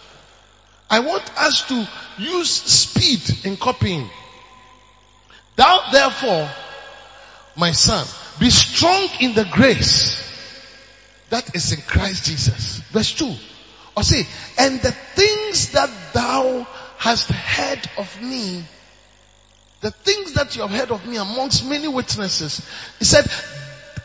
[0.95, 4.09] I want us to use speed in copying.
[5.57, 6.49] Thou therefore,
[7.57, 8.07] my son,
[8.39, 10.23] be strong in the grace
[11.31, 12.79] that is in Christ Jesus.
[12.93, 13.35] Verse 2.
[13.97, 14.25] Or say,
[14.57, 16.65] and the things that thou
[16.97, 18.63] hast heard of me,
[19.81, 22.65] the things that you have heard of me amongst many witnesses,
[23.01, 23.27] he said,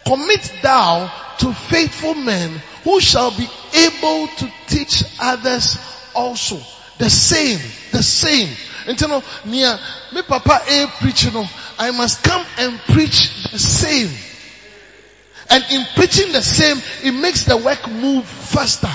[0.07, 2.49] commit thou to faithful men
[2.83, 5.77] who shall be able to teach others
[6.15, 6.59] also.
[6.99, 7.59] The same,
[7.91, 8.49] the same.
[8.85, 9.79] And you know, near uh,
[10.13, 11.31] me papa eh, a preaching,
[11.79, 14.09] I must come and preach the same.
[15.49, 18.89] And in preaching the same, it makes the work move faster.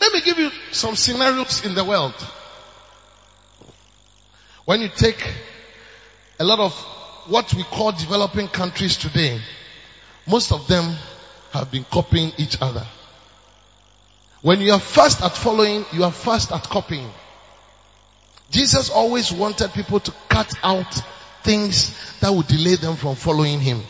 [0.00, 2.14] Let me give you some scenarios in the world.
[4.64, 5.22] When you take
[6.40, 6.72] a lot of
[7.28, 9.40] what we call developing countries today,
[10.26, 10.96] most of them
[11.52, 12.86] have been copying each other.
[14.42, 17.10] When you are fast at following, you are fast at copying.
[18.50, 21.00] Jesus always wanted people to cut out
[21.42, 23.82] things that would delay them from following him.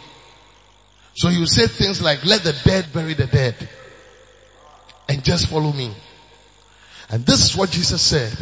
[1.14, 3.68] So he would say things like, let the dead bury the dead
[5.08, 5.94] and just follow me.
[7.10, 8.36] And this is what Jesus said.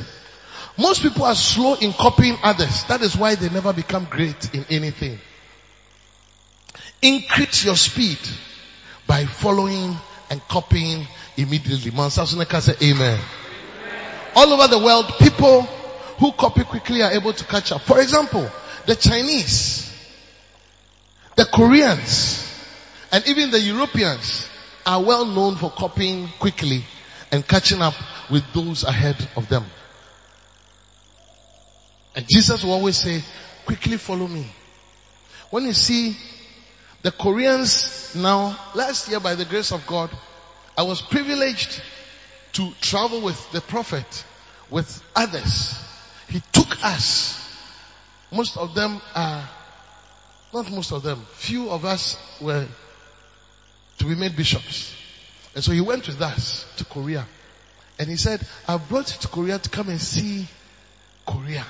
[0.78, 2.84] Most people are slow in copying others.
[2.84, 5.18] That is why they never become great in anything.
[7.00, 8.18] Increase your speed
[9.06, 9.94] by following
[10.30, 11.90] and copying immediately.
[11.90, 13.20] Mansasuneka say amen.
[14.34, 15.62] All over the world, people
[16.18, 17.82] who copy quickly are able to catch up.
[17.82, 18.48] For example,
[18.86, 19.92] the Chinese,
[21.36, 22.42] the Koreans,
[23.12, 24.48] and even the Europeans
[24.84, 26.84] are well known for copying quickly
[27.32, 27.94] and catching up
[28.30, 29.64] with those ahead of them.
[32.14, 33.22] And Jesus will always say,
[33.66, 34.46] quickly follow me.
[35.50, 36.16] When you see
[37.06, 40.10] the Koreans now, last year by the grace of God,
[40.76, 41.80] I was privileged
[42.54, 44.24] to travel with the prophet,
[44.70, 45.78] with others.
[46.28, 47.40] He took us.
[48.32, 49.48] Most of them are,
[50.52, 52.66] not most of them, few of us were
[53.98, 54.92] to be made bishops.
[55.54, 57.24] And so he went with us to Korea.
[58.00, 60.48] And he said, I brought you to Korea to come and see
[61.24, 61.64] Korea.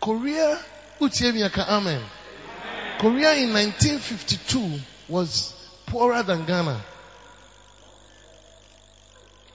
[0.00, 0.60] Korea,
[1.02, 2.02] amen.
[2.98, 5.54] Korea in 1952 was
[5.86, 6.80] poorer than Ghana.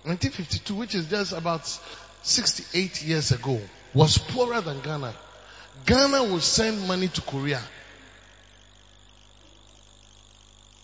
[0.04, 1.68] 1952, which is just about
[2.22, 3.60] 68 years ago,
[3.94, 5.14] was poorer than Ghana.
[5.86, 7.62] Ghana would send money to Korea.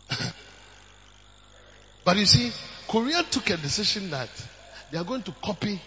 [2.03, 2.51] but you see,
[2.87, 4.29] Korea took a decision that
[4.91, 5.81] they are going to copy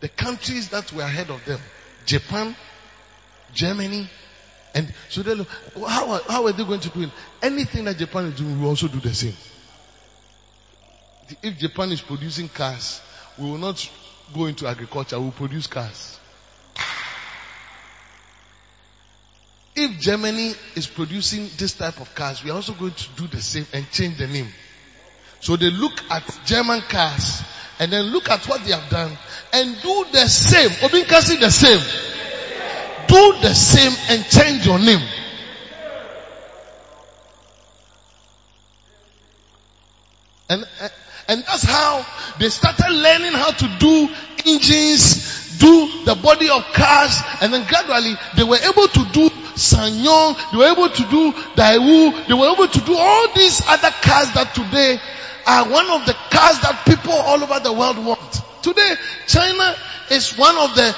[0.00, 1.60] the countries that were ahead of them.
[2.04, 2.54] Japan,
[3.54, 4.10] Germany,
[4.74, 7.10] and so they look, how, how are they going to do it?
[7.42, 9.34] Anything that Japan is doing, we also do the same.
[11.42, 13.00] If Japan is producing cars,
[13.38, 13.90] we will not
[14.34, 16.18] go into agriculture, we will produce cars.
[19.74, 23.40] If Germany is producing this type of cars, we are also going to do the
[23.40, 24.48] same and change the name.
[25.40, 27.42] So they look at German cars
[27.78, 29.16] and then look at what they have done
[29.52, 30.68] and do the same.
[30.70, 32.11] Obinkasi the same.
[33.12, 35.06] Do the same and change your name.
[40.48, 40.64] And,
[41.28, 42.06] and that's how
[42.38, 44.08] they started learning how to do
[44.46, 49.28] engines, do the body of cars, and then gradually they were able to do
[49.60, 53.90] SsangYong, they were able to do Daewoo, they were able to do all these other
[54.00, 54.98] cars that today
[55.46, 58.40] are one of the cars that people all over the world want.
[58.62, 58.94] Today,
[59.26, 59.76] China
[60.10, 60.96] is one of the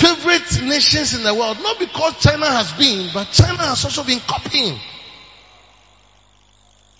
[0.00, 1.58] favorite nations in the world.
[1.60, 4.78] Not because China has been, but China has also been copying.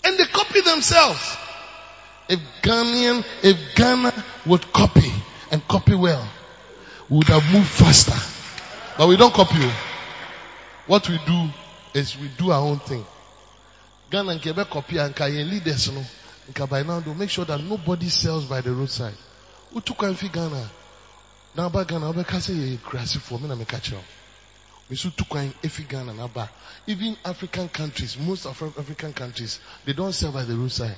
[0.03, 1.37] And they copy themselves.
[2.29, 4.13] If Ghanaian, if Ghana
[4.45, 5.11] would copy
[5.51, 6.27] and copy well,
[7.09, 8.17] we would have moved faster.
[8.97, 9.57] But we don't copy.
[9.57, 9.87] Oh.
[10.87, 11.49] What we do
[11.93, 13.05] is we do our own thing.
[14.09, 16.03] Ghana and Quebec copy and Kayen leaders, no.
[16.67, 19.13] By now, make sure that nobody sells by the roadside.
[19.71, 20.69] Who took Ghana?
[21.55, 24.03] Na aba ghana wobɛka sɛ yɛyɛ kurasifoɔ me meka kyerɛ
[24.89, 26.49] me so tu kwan ɛfi ghana na aba
[26.87, 30.97] even african countries most of african countries they don't sell by the roadside.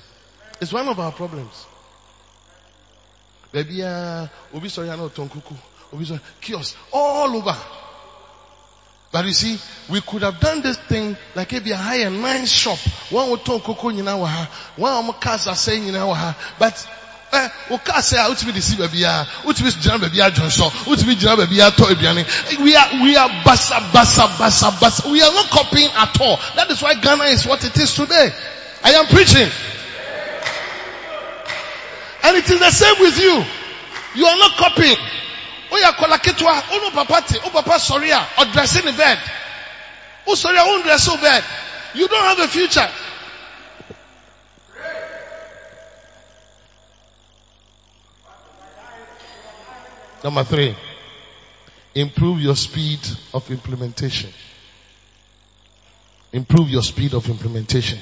[0.60, 1.66] It's one of our problems.
[3.52, 5.54] Baabiaa obi sɔre a na ɔtɔn kuku.
[5.92, 7.56] Obi sɔre kiosk all over.
[9.12, 9.58] But you see,
[9.90, 12.78] we could have done this thing like maybe a higher nine shop.
[13.10, 14.72] One would talk nyina wa ha.
[14.76, 16.36] One cars are saying wa ha.
[16.58, 16.74] But
[17.34, 21.14] eh, o car say a utimi disi baby a, utimi gyina baby a Johnson, utimi
[21.14, 22.24] gyina baby a to aduane.
[22.24, 25.10] Eh, we are we are basa basa basa basa.
[25.10, 26.38] We are not copying at all.
[26.56, 28.30] That is why Ghana is what it is today.
[28.82, 29.50] I am preaching.
[32.24, 33.44] And it is the same with you.
[34.14, 34.96] You are not copying.
[34.96, 39.18] Oh, woyɛ akɔla ketewa wone oh, papa te wo papa sɔre a ɔdrɛse ne bed
[40.24, 41.44] wo sɔre a wondrɛse wo bed
[41.94, 42.88] you don't have a future
[50.24, 50.74] Number three,
[51.94, 53.00] improve your speed
[53.34, 54.30] of implementation.
[56.32, 57.98] Improve your speed of implementation.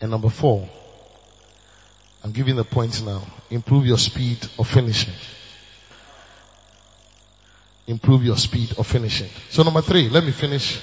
[0.00, 0.68] And number four,
[2.24, 3.22] I'm giving the points now.
[3.50, 5.14] Improve your speed of finishing.
[7.86, 9.28] Improve your speed of finishing.
[9.50, 10.80] So number three, let me finish.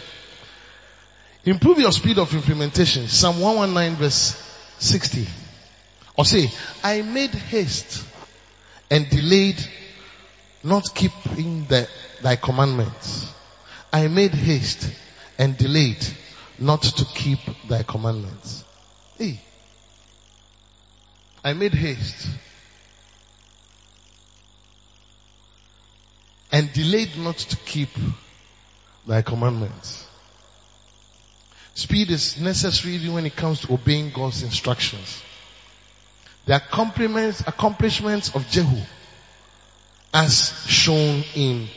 [1.43, 3.09] Improve your speed of implementation.
[3.09, 4.41] Psalm 119 verse
[4.79, 5.27] 60.
[6.17, 6.49] Or say,
[6.81, 8.05] I made haste
[8.89, 9.61] and delayed
[10.67, 11.87] not keeping the,
[12.21, 13.31] thy commandments.
[13.91, 14.91] I made haste
[15.39, 16.05] and delayed
[16.59, 17.39] not to keep
[17.69, 18.65] thy commandments.
[19.17, 19.39] Hey,
[21.43, 22.27] I made haste
[26.51, 27.89] and delayed not to keep
[29.07, 30.05] thy commandments.
[31.75, 35.21] Speed is necessary when it comes to obeying God's instructions.
[36.45, 38.81] The accomplishments, accomplishments of Jehu
[40.17, 41.67] as shown in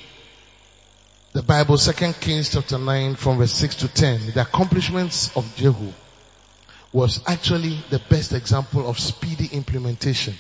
[1.35, 4.33] the Bible, 2 Kings chapter 9 from verse 6 to 10.
[4.33, 5.93] The accomplishments of Jehu
[6.91, 10.33] was actually the best example of speedy implementation.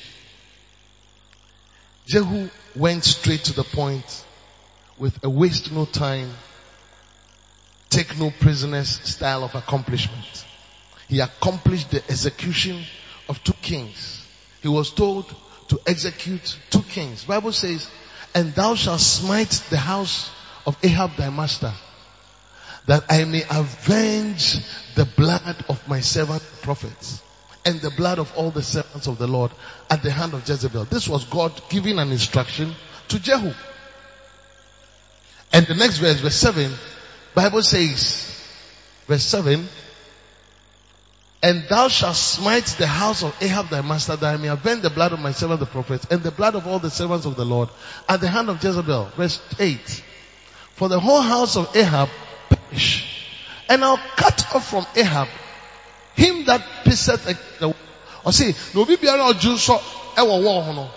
[2.06, 4.24] Jehu went straight to the point
[4.98, 6.30] with a waste no time,
[7.90, 10.46] take no prisoners style of accomplishment.
[11.06, 12.82] He accomplished the execution
[13.28, 14.26] of two kings.
[14.62, 15.26] He was told
[15.70, 17.24] to execute two kings.
[17.24, 17.88] Bible says,
[18.34, 20.30] and thou shalt smite the house
[20.66, 21.72] of Ahab thy master
[22.86, 24.58] that I may avenge
[24.94, 27.22] the blood of my servant prophets
[27.64, 29.52] and the blood of all the servants of the Lord
[29.88, 30.86] at the hand of Jezebel.
[30.86, 32.74] This was God giving an instruction
[33.08, 33.52] to Jehu.
[35.52, 36.72] And the next verse, verse 7,
[37.34, 38.44] Bible says,
[39.06, 39.68] verse 7,
[41.42, 44.90] and thou shalt smite the house of Ahab thy master that I may avenge the
[44.90, 47.44] blood of my servant the prophets and the blood of all the servants of the
[47.44, 47.70] Lord
[48.08, 49.12] at the hand of Jezebel.
[49.16, 50.04] Verse 8.
[50.74, 52.10] For the whole house of Ahab
[52.48, 53.06] perish.
[53.68, 55.28] And I'll cut off from Ahab
[56.14, 57.24] him that pisseth
[57.58, 57.74] the
[58.24, 60.90] or say, no be biara so e wo wo ho no.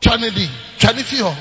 [0.00, 0.48] Di,
[0.78, 1.34] twane fi ho.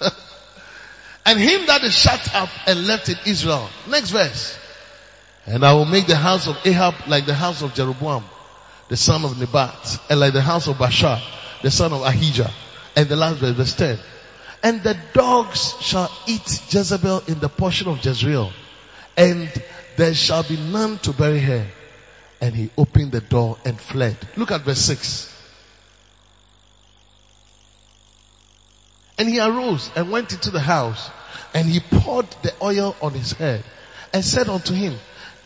[1.30, 3.70] and him that is shut up and left in Israel.
[3.88, 4.58] Next verse.
[5.46, 8.24] And I will make the house of Ahab like the house of Jeroboam,
[8.88, 11.20] the son of Nebat, and like the house of Baasha,
[11.62, 12.50] the son of Ahijah.
[12.96, 13.98] And the last verse, verse 10.
[14.64, 18.52] And the dogs shall eat Jezebel in the portion of Jezreel,
[19.16, 19.48] and
[19.96, 21.64] there shall be none to bury her.
[22.40, 24.16] And he opened the door and fled.
[24.36, 25.29] Look at verse 6.
[29.20, 31.10] And he arose and went into the house,
[31.52, 33.62] and he poured the oil on his head,
[34.14, 34.98] and said unto him,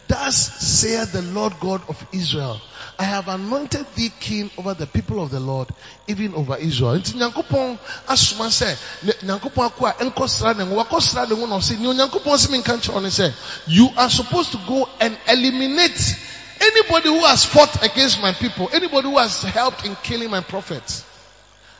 [0.06, 2.60] Thus saith the Lord God of Israel,
[3.00, 5.70] I have anointed thee king over the people of the Lord,
[6.06, 7.00] even over Israel.
[7.00, 8.78] Nti Nyankopɔn asoma sɛ,
[9.24, 13.08] Nyankopɔn ako a ɛnkɔsra ne ne na ɔse, nea Nyankopɔn sɛ menka nkyerɛ wo ne
[13.08, 13.32] sɛ,
[13.66, 16.16] you are supposed to go and eliminate
[16.60, 21.02] anybody who has fought against my people, anybody who has helped in killing my prophets.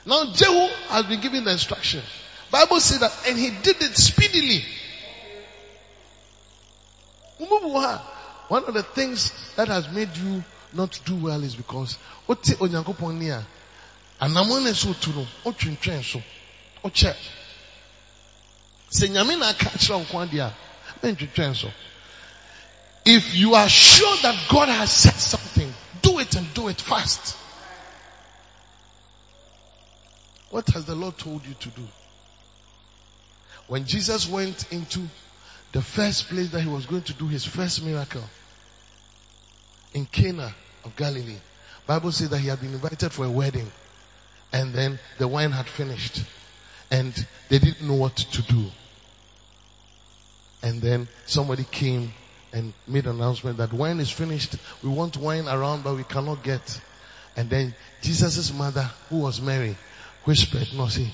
[0.06, 2.02] Now Jehu has been given the instruction.
[2.50, 4.62] Bible says that, and he did it speedily.
[8.48, 11.96] One of the things that has made you not do well is because
[21.54, 21.68] so
[23.06, 27.36] if you are sure that God has said something do it and do it fast
[30.54, 31.82] what has the Lord told you to do
[33.66, 35.00] when Jesus went into
[35.72, 38.22] the first place that he was going to do his first miracle
[39.94, 41.40] in Cana of Galilee.
[41.88, 43.68] Bible says that he had been invited for a wedding
[44.52, 46.22] and then the wine had finished
[46.88, 47.12] and
[47.48, 48.66] they didn't know what to do.
[50.62, 52.12] And then somebody came
[52.52, 54.54] and made an announcement that wine is finished.
[54.84, 56.80] We want wine around but we cannot get.
[57.36, 59.76] And then Jesus' mother, who was Mary,
[60.24, 61.10] whispered, no, see,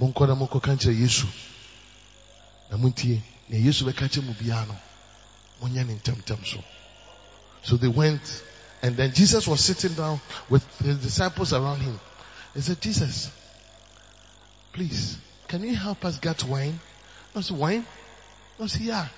[0.00, 1.26] Monkoda moko kanche Yesu.
[2.70, 4.76] Na ne Yesu bekache mubiano.
[5.62, 6.62] Munya ni ntam so.
[7.62, 8.42] So they went
[8.82, 11.98] and then Jesus was sitting down with his disciples around him.
[12.54, 13.30] He said, Jesus,
[14.72, 16.78] please, can you help us get wine?
[17.34, 17.84] I said, wine?
[18.60, 19.08] I said, yeah.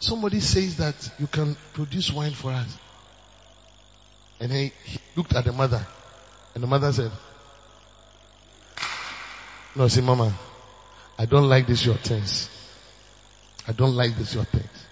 [0.00, 2.78] Somebody says that you can produce wine for us.
[4.40, 5.86] And he, he looked at the mother
[6.54, 7.12] and the mother said,
[9.76, 10.32] no, see mama,
[11.18, 12.48] I don't like this your things.
[13.68, 14.86] I don't like this your things.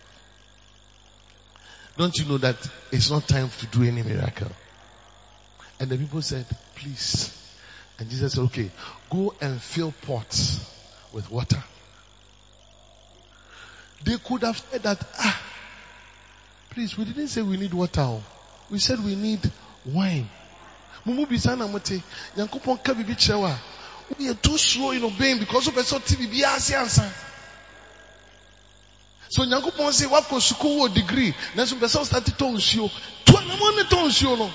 [1.97, 2.57] Don't you know that
[2.93, 4.51] it's not time to do any miracle?
[5.81, 7.35] And the people said, please.
[7.99, 8.71] And Jesus said, okay,
[9.11, 10.65] go and fill pots
[11.13, 11.63] with water.
[14.05, 15.43] They could have said that, ah,
[16.71, 18.03] please, we didn't say we need water.
[18.03, 18.23] oh.
[18.71, 19.41] We said we need
[19.85, 20.29] wine.
[24.09, 27.13] Kyerɛ wo a, woyɛ too slow in obeying because wopɛ sɛ ɔte biribi ase ansa.
[29.31, 32.91] So Nyankopɔn sɛ woakɔ sukuu wɔ degree, nanso mpɛ sɛ wostate tɔ nsuo.
[33.27, 34.51] To anamɔ ne tɔ nsuo no.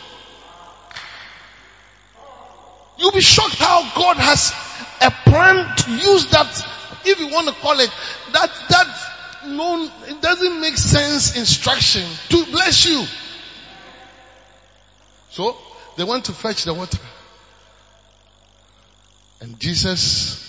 [2.98, 4.54] You'll be shocked how God has
[5.02, 6.48] a plan to use that,
[7.06, 7.90] if you want to call it,
[8.34, 13.04] that, that, no, it doesn't make sense instruction to bless you.
[15.32, 15.58] So,
[15.98, 17.00] they went to fetch the water.
[19.44, 20.40] And Jesus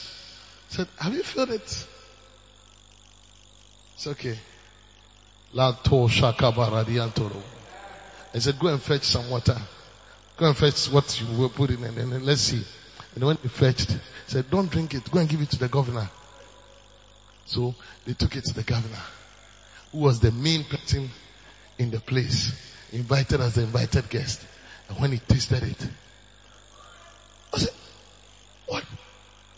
[0.68, 1.86] said, have you filled it?
[3.95, 4.38] It's okay.
[5.57, 5.74] I
[8.38, 9.57] said, go and fetch some water.
[10.36, 12.62] Go and fetch what you were putting in and then let's see.
[13.16, 15.11] And when he fetched, he said, don't drink it.
[15.11, 16.09] Go and give it to the governor.
[17.47, 17.74] So
[18.07, 19.03] they took it to the governor,
[19.90, 21.11] who was the main person
[21.78, 22.53] in the place,
[22.92, 24.40] invited as the invited guest.
[24.88, 25.88] And when he tasted it,
[27.53, 27.74] I said,
[28.67, 28.85] what?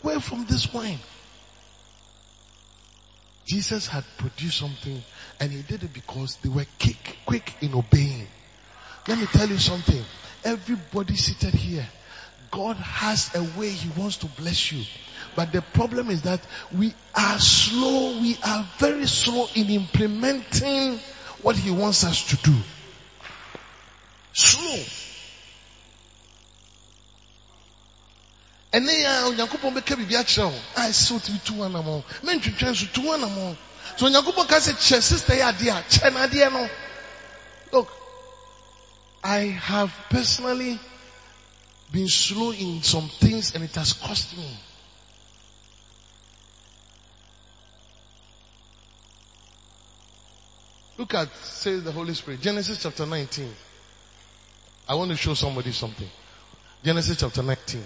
[0.01, 0.99] Where from this wine?
[3.45, 5.01] Jesus had produced something
[5.39, 8.27] and he did it because they were quick, quick in obeying.
[9.07, 10.03] Let me tell you something.
[10.43, 11.87] Everybody seated here,
[12.51, 14.83] God has a way He wants to bless you.
[15.35, 16.41] But the problem is that
[16.77, 20.99] we are slow, we are very slow in implementing
[21.41, 22.55] what He wants us to do.
[24.33, 24.83] Slow.
[28.73, 30.59] Yɛ a onyankopɔn bɛka biribi akyerɛ wo.
[30.75, 33.57] A ɛsɛ sɛ wotumi tu anamɔ mentwitwɛn so tu anamɔ
[33.97, 36.69] so onyankopɔn ka sɛ kyerɛ sister yɛ adeɛ a kyerɛ no adeɛ no.
[37.71, 37.89] Look
[39.23, 40.79] i have personally
[41.91, 44.57] been slow in some things and it has cost me.
[50.97, 52.41] Look at say the holy spirit.
[52.41, 53.53] Genesis chapter 19
[54.89, 56.09] i want to show somebody something.
[56.83, 57.83] Genesis chapter 19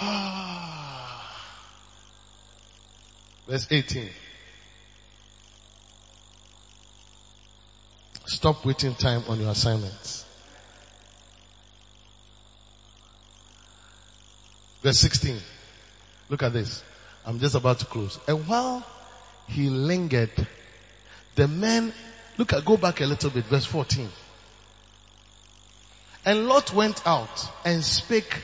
[3.46, 4.08] Verse 18.
[8.26, 10.24] Stop wasting time on your assignments.
[14.82, 15.36] Verse 16.
[16.28, 16.82] Look at this.
[17.24, 18.18] I'm just about to close.
[18.26, 18.84] And while
[19.46, 20.30] he lingered,
[21.34, 21.92] the men,
[22.38, 24.08] look at, go back a little bit, verse 14.
[26.24, 28.40] And Lot went out and spake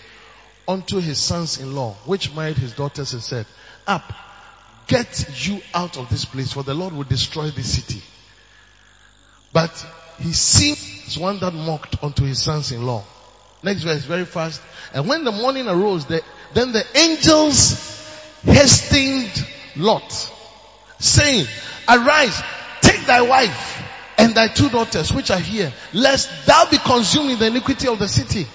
[0.68, 3.46] unto his sons-in-law, which married his daughters and said,
[3.86, 4.12] up,
[4.86, 8.02] get you out of this place for the Lord will destroy this city.
[9.52, 9.72] But
[10.18, 13.02] he seemed as one that mocked unto his sons-in-law.
[13.62, 14.60] Next verse, very fast.
[14.92, 17.72] And when the morning arose, the, then the angels
[18.44, 19.46] hastened
[19.76, 20.12] Lot,
[20.98, 21.46] saying,
[21.88, 22.42] arise,
[22.82, 23.82] take thy wife
[24.18, 27.98] and thy two daughters which are here, lest thou be consumed in the iniquity of
[27.98, 28.46] the city.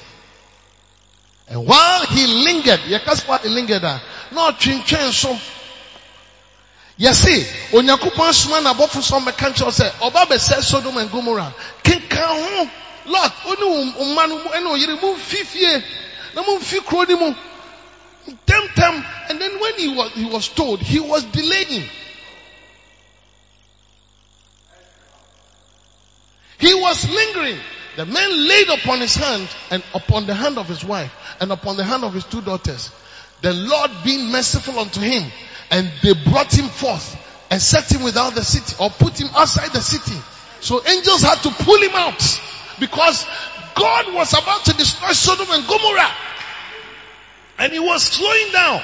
[1.49, 5.37] And while he lingered, yɛkasa he lingered ah, a, na ɔtwentwɛn so.
[6.99, 11.53] Yɛse, onyankopɔn asoma n'abɔfo so ɔmmɛka nkyerɛw sɛ, ɔba bɛsɛ Sodom and Gomorrah.
[11.83, 12.69] Kenka ho,
[13.05, 15.83] Lot, ɔne mma no ɛne wo yere mu mfi fie,
[16.33, 17.05] na mu mfi kuro
[18.25, 21.89] and then when he was, he was told, he was delaying.
[26.57, 27.59] He was lingering.
[27.95, 31.77] The man laid upon his hand and upon the hand of his wife and upon
[31.77, 32.91] the hand of his two daughters.
[33.41, 35.23] The Lord being merciful unto him
[35.69, 37.17] and they brought him forth
[37.51, 40.19] and set him without the city or put him outside the city.
[40.59, 42.41] So angels had to pull him out
[42.79, 43.27] because
[43.75, 46.11] God was about to destroy Sodom and Gomorrah
[47.59, 48.81] and he was slowing down.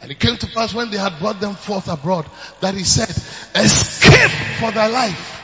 [0.00, 2.26] And it came to pass when they had brought them forth abroad
[2.60, 4.30] that he said, escape
[4.60, 5.37] for thy life.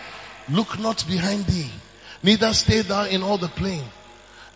[0.49, 1.71] Look not behind thee,
[2.23, 3.85] neither stay thou in all the plain.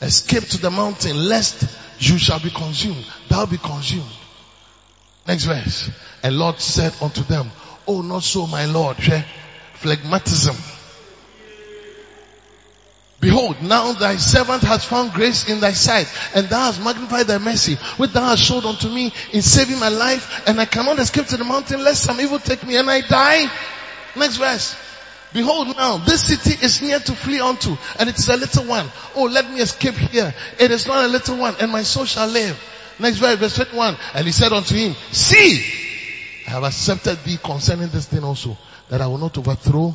[0.01, 1.67] Escape to the mountain, lest
[1.99, 3.05] you shall be consumed.
[3.29, 4.05] Thou be consumed.
[5.27, 5.91] Next verse.
[6.23, 7.51] And Lot said unto them,
[7.87, 8.97] Oh, not so, my Lord.
[8.97, 10.57] Phlegmatism.
[13.21, 17.39] Behold, now thy servant has found grace in thy sight, and thou hast magnified thy
[17.39, 21.27] mercy, which thou hast showed unto me in saving my life, and I cannot escape
[21.27, 23.51] to the mountain lest some evil take me and I die.
[24.15, 24.77] Next verse.
[25.33, 28.91] Behold now, this city is near to flee unto, and it is a little one.
[29.15, 30.35] Oh, let me escape here.
[30.59, 32.59] It is not a little one, and my soul shall live.
[32.99, 33.97] Next verse, verse 21.
[34.15, 35.63] And he said unto him, See,
[36.47, 38.57] I have accepted thee concerning this thing also,
[38.89, 39.95] that I will not overthrow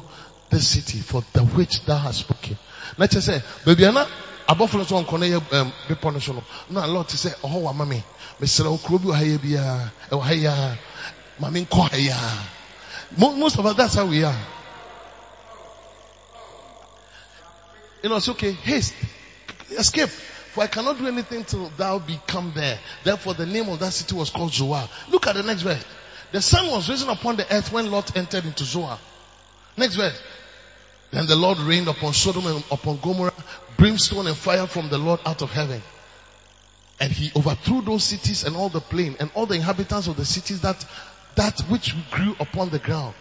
[0.50, 2.58] this city for the which thou hast spoken.
[2.98, 4.06] Na kyerɛ sɛ, baabi a na
[4.48, 7.62] abɔfo no so ɔnkɔ no yɛ um, bepɔ no so no, na Lord sɛ, ɔhɔ
[7.64, 8.04] wɔ ama me.
[8.40, 9.16] Mesrɛ wo kuro bi wɔ
[10.22, 10.78] ha yɛ
[13.18, 14.36] Most of us, that's how we are.
[18.04, 18.52] Know, it's okay.
[18.52, 18.94] Haste.
[19.72, 20.10] Escape.
[20.10, 22.78] For I cannot do anything till thou be come there.
[23.04, 24.88] Therefore the name of that city was called Zoar.
[25.10, 25.84] Look at the next verse.
[26.32, 29.00] The sun was risen upon the earth when Lot entered into Zoar.
[29.78, 30.22] Next verse.
[31.12, 33.34] Then the Lord rained upon Sodom and upon Gomorrah
[33.78, 35.82] brimstone and fire from the Lord out of heaven.
[37.00, 40.26] And he overthrew those cities and all the plain and all the inhabitants of the
[40.26, 40.86] cities that,
[41.36, 43.16] that which grew upon the ground.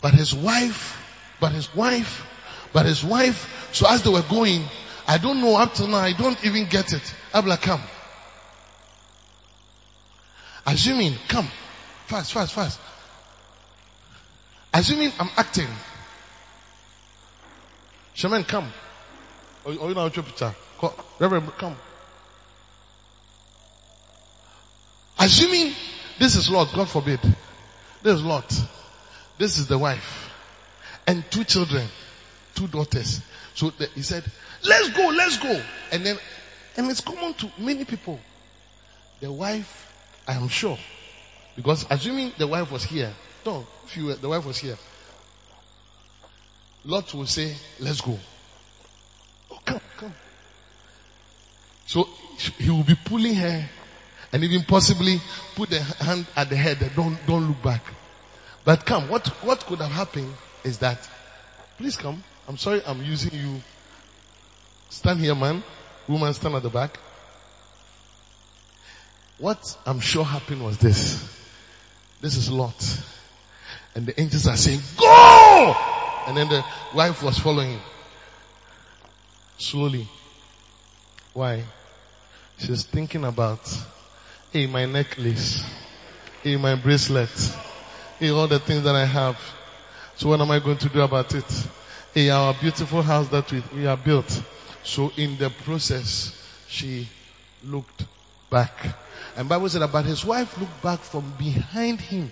[0.00, 0.98] But his wife,
[1.40, 2.26] but his wife,
[2.72, 4.62] but his wife, so as they were going,
[5.06, 7.14] I don't know up till now, I don't even get it.
[7.34, 7.82] Abla, come.
[10.66, 11.48] Assuming, come.
[12.06, 12.80] Fast, fast, fast.
[14.72, 15.68] Assuming I'm acting.
[18.14, 18.72] Shaman, come.
[19.64, 20.10] Or, you know.
[20.10, 21.76] Co- Reverend, come.
[25.18, 25.72] Assuming
[26.18, 27.20] this is Lot, God forbid.
[28.02, 28.50] This is Lot.
[29.38, 30.30] This is the wife.
[31.06, 31.86] And two children.
[32.54, 33.20] Two daughters.
[33.54, 34.24] So the, he said,
[34.64, 35.60] let's go, let's go.
[35.90, 36.18] And then,
[36.76, 38.18] and it's common to many people.
[39.20, 39.92] The wife,
[40.26, 40.78] I am sure,
[41.56, 43.12] because assuming the wife was here,
[43.46, 44.76] no, if you were, the wife was here,
[46.84, 48.18] Lot will say, let's go.
[49.50, 50.14] Oh, come, come.
[51.86, 52.08] So
[52.58, 53.68] he will be pulling her
[54.32, 55.20] and even possibly
[55.54, 57.82] put the hand at the head don't, don't look back.
[58.64, 60.32] But come, what, what could have happened
[60.64, 61.08] is that,
[61.76, 62.22] please come.
[62.48, 63.60] I'm sorry I'm using you.
[64.88, 65.62] Stand here man.
[66.08, 66.98] Woman stand at the back.
[69.38, 71.28] What I'm sure happened was this.
[72.20, 73.02] This is Lot.
[73.94, 75.76] And the angels are saying, go!
[76.26, 76.64] And then the
[76.94, 77.80] wife was following him.
[79.58, 80.08] Slowly.
[81.32, 81.64] Why?
[82.58, 83.60] She's thinking about,
[84.52, 85.64] hey, my necklace.
[86.42, 87.30] Hey, my bracelet.
[88.18, 89.36] Hey, all the things that I have.
[90.16, 91.66] So what am I going to do about it?
[92.14, 94.42] Hey, our beautiful house that we, we have built.
[94.82, 96.38] So in the process,
[96.68, 97.08] she
[97.64, 98.04] looked
[98.50, 98.70] back.
[99.34, 102.30] And Bible said about his wife looked back from behind him.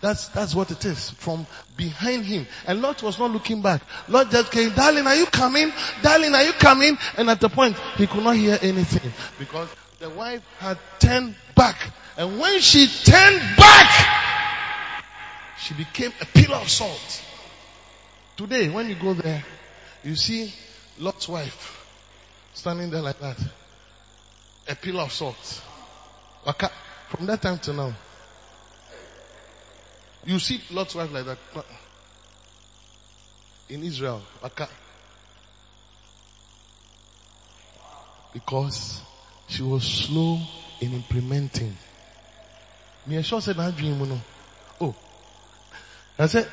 [0.00, 1.10] That's, that's what it is.
[1.10, 2.46] From behind him.
[2.66, 3.82] And Lot was not looking back.
[4.08, 5.70] Lot just came, darling, are you coming?
[6.00, 6.96] Darling, are you coming?
[7.18, 9.12] And at the point, he could not hear anything.
[9.38, 9.68] Because
[9.98, 11.76] the wife had turned back.
[12.16, 15.04] And when she turned back,
[15.58, 17.24] she became a pillar of salt.
[18.38, 19.44] Today, when you go there,
[20.04, 20.54] you see
[21.00, 21.84] Lot's wife
[22.54, 23.36] standing there like that.
[24.68, 25.60] A pillar of salt.
[27.08, 27.92] From that time to now,
[30.24, 31.38] you see Lot's wife like that.
[33.70, 34.22] In Israel,
[38.32, 39.00] because
[39.48, 40.38] she was slow
[40.80, 41.76] in implementing.
[43.04, 43.56] Me sure said.
[43.58, 44.94] Oh,
[46.16, 46.48] I said,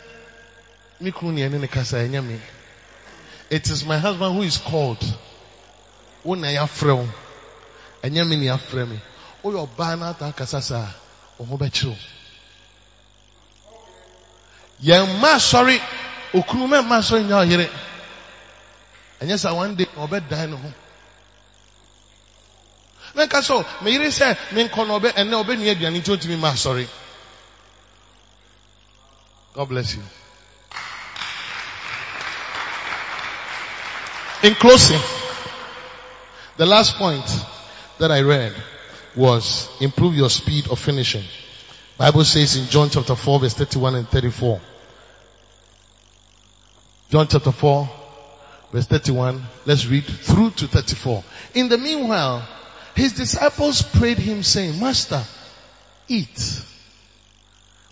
[3.50, 5.04] It is my husband who is called.
[6.24, 7.08] Wo na ya frɛ wo.
[8.02, 9.00] Enya me ni afrɛ me.
[9.44, 10.88] O yɛ ɔbaa na ata kasa saa,
[11.40, 11.98] ɔho bɛkyerɛw.
[14.84, 15.80] Yɛn mma asɔre,
[16.34, 17.70] okunu mɛ mma asɔre nya ɔyere.
[19.22, 20.08] Ɛnyɛ sa one day ho.
[23.16, 23.28] Na na.
[29.54, 30.04] God bless you.
[34.46, 35.02] In closing,
[36.58, 37.26] the last point
[37.98, 38.54] that I read
[39.16, 41.24] was improve your speed of finishing.
[41.98, 44.62] Bible says in John chapter 4 verse 31 and 34.
[47.10, 47.90] John chapter 4
[48.72, 49.44] verse 31.
[49.66, 51.24] Let's read through to 34.
[51.56, 52.48] In the meanwhile,
[52.96, 55.24] his disciples prayed him saying, Master,
[56.08, 56.62] eat.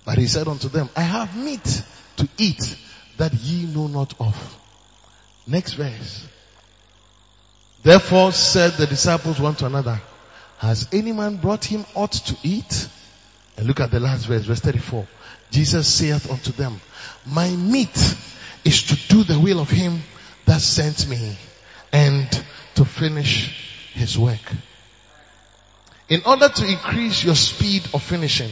[0.06, 1.82] But he said unto them, I have meat
[2.18, 2.78] to eat
[3.18, 4.60] that ye know not of.
[5.48, 6.28] Next verse.
[7.84, 10.02] Therefore said the disciples one to another,
[10.58, 12.88] has any man brought him aught to eat?
[13.58, 15.06] And look at the last verse, verse 34.
[15.52, 16.80] Jesus saith unto them,
[17.26, 18.16] my meat
[18.64, 20.02] is to do the will of him
[20.46, 21.38] that sent me
[21.92, 22.28] and
[22.76, 24.52] to finish his work.
[26.10, 28.52] In order to increase your speed of finishing,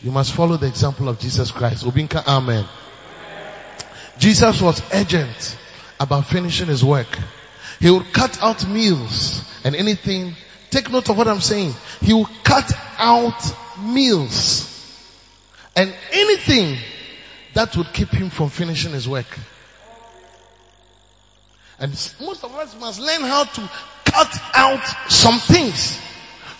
[0.00, 1.84] you must follow the example of Jesus Christ.
[1.84, 2.64] Obinka, amen.
[4.18, 5.58] Jesus was urgent
[6.00, 7.18] about finishing his work.
[7.82, 10.36] He would cut out meals and anything.
[10.70, 11.74] Take note of what I'm saying.
[12.00, 13.42] He will cut out
[13.80, 14.68] meals
[15.74, 16.78] and anything
[17.54, 19.26] that would keep him from finishing his work.
[21.80, 23.70] And most of us must learn how to
[24.04, 26.00] cut out some things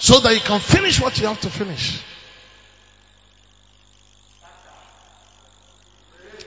[0.01, 2.03] so that you can finish what you have to finish.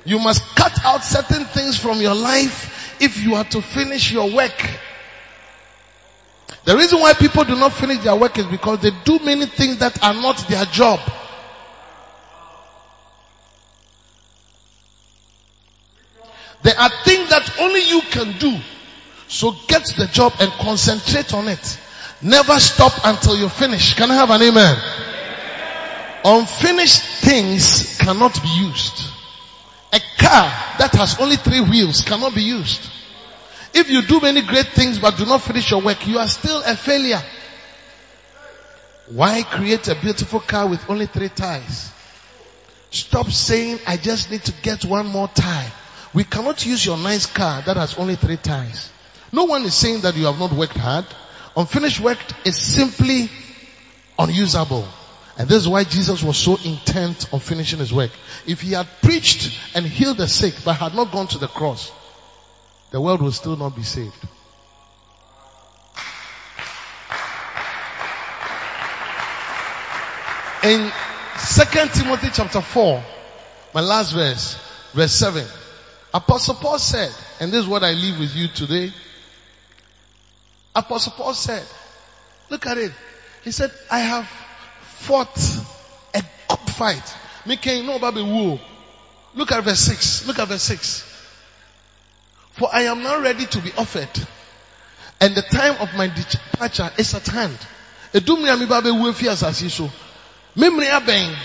[0.03, 4.33] You must cut out certain things from your life if you are to finish your
[4.33, 4.69] work.
[6.65, 9.77] The reason why people do not finish their work is because they do many things
[9.77, 10.99] that are not their job.
[16.63, 18.57] There are things that only you can do.
[19.27, 21.79] So get the job and concentrate on it.
[22.23, 23.93] Never stop until you finish.
[23.93, 24.77] Can I have an amen?
[26.25, 29.04] Unfinished things cannot be used.
[29.93, 32.89] A car that has only three wheels cannot be used.
[33.73, 36.63] If you do many great things but do not finish your work, you are still
[36.65, 37.21] a failure.
[39.09, 41.91] Why create a beautiful car with only three tires?
[42.89, 45.71] Stop saying, I just need to get one more tire.
[46.13, 48.89] We cannot use your nice car that has only three tires.
[49.31, 51.05] No one is saying that you have not worked hard.
[51.57, 53.29] Unfinished work is simply
[54.17, 54.87] unusable.
[55.37, 58.11] And this is why Jesus was so intent on finishing his work.
[58.47, 61.91] If he had preached and healed the sick but had not gone to the cross,
[62.91, 64.15] the world would still not be saved.
[70.63, 70.91] In
[71.37, 71.63] 2
[71.93, 73.03] Timothy chapter 4,
[73.73, 74.57] my last verse,
[74.93, 75.45] verse 7,
[76.13, 77.11] Apostle Paul said,
[77.41, 78.93] and this is what I leave with you today.
[80.73, 81.63] Apostle Paul said,
[82.49, 82.93] look at it.
[83.43, 84.44] He said, I have
[84.97, 85.37] fought
[86.13, 87.15] a good fight.
[87.45, 88.59] Making no baby woo.
[89.35, 90.27] Look at verse 6.
[90.27, 91.11] Look at verse 6.
[92.53, 94.09] For I am now ready to be offered.
[95.19, 97.57] And the time of my departure is at hand.
[98.13, 99.89] Edumri ami babe wu fi asase so.
[100.55, 101.35] Memri abɛn.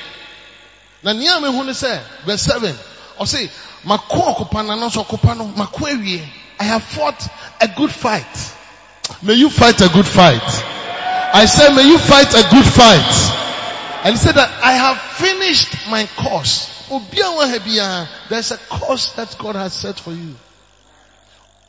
[1.02, 2.74] Na nea me hu ne sɛ verse 7.
[3.18, 3.50] Ɔse
[3.84, 6.22] mako ɔkopa na no so ɔkopa no awie.
[6.58, 7.28] I have fought
[7.60, 8.52] a good fight.
[9.22, 10.42] May you fight a good fight.
[11.32, 13.39] I say may you fight a good fight.
[14.02, 16.88] And he said that I have finished my course.
[18.28, 20.34] There's a course that God has set for you.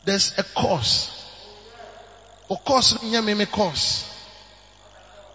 [0.05, 1.17] There's a course.
[2.49, 4.07] Of course, me course.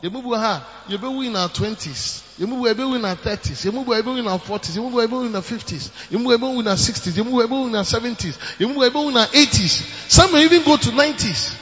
[0.02, 2.22] Move ha, be in our twenties.
[2.38, 3.64] You move ebe in our thirties.
[3.64, 4.76] You move ebe in our forties.
[4.76, 5.90] You move ebe in our fifties.
[6.10, 7.16] You move ebe in our sixties.
[7.16, 8.38] You move ebe in our seventies.
[8.58, 9.86] You move ebe in our eighties.
[10.08, 11.56] Some may even go to nineties.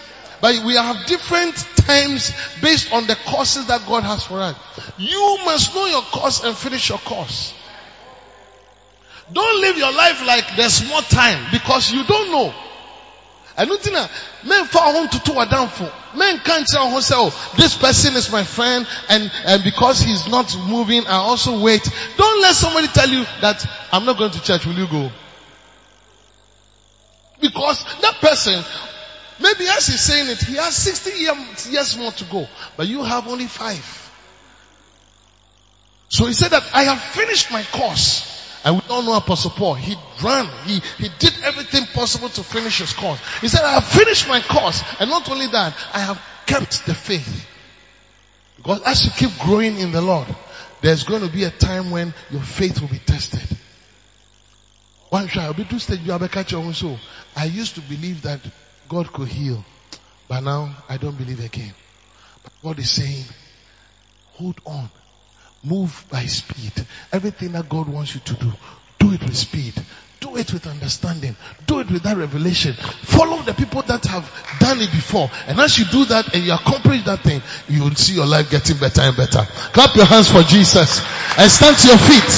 [0.45, 2.31] But we have different times
[2.61, 4.55] based on the courses that God has for us.
[4.99, 7.55] You must know your course and finish your course.
[9.33, 12.53] Don't live your life like there's more time because you don't know.
[13.57, 14.07] ɛno nti na
[14.45, 19.31] memfa ho ntoto wadamfo menka nkyerɛ ho sɛ oh this person is my friend and,
[19.47, 21.89] and because he's not moving I also wait
[22.19, 25.11] don't let somebody tell you that I'm not going to church will you go
[27.41, 28.63] because that person
[29.41, 33.29] maybe as he's saying it he has 60 years more to go but you have
[33.29, 34.01] only five
[36.09, 39.75] so he said that I have finished my course and we all know Apostle Paul.
[39.75, 40.47] He ran.
[40.65, 43.21] He, he did everything possible to finish his course.
[43.43, 44.83] He said, I have finished my course.
[44.99, 47.47] And not only that, I have kept the faith.
[48.57, 50.27] Because as you keep growing in the Lord,
[50.81, 53.43] there's going to be a time when your faith will be tested.
[55.11, 56.99] One try, be two stage, so
[57.37, 58.41] I used to believe that
[58.89, 59.65] God could heal,
[60.29, 61.75] but now I don't believe again.
[62.43, 63.25] But God is saying,
[64.33, 64.89] hold on.
[65.63, 66.87] Move by speed.
[67.11, 68.53] Everything that God wants you to do,
[68.99, 69.75] do it with speed.
[70.21, 71.37] Do it with understanding.
[71.67, 72.75] Do it with that revelation.
[72.75, 74.25] Follow the people that have
[74.59, 75.31] done it before.
[75.47, 78.51] And as you do that and you accomplish that thing, you will see your life
[78.51, 79.45] getting better and better.
[79.73, 81.01] Clap your hands for Jesus
[81.39, 82.33] and stand to your feet.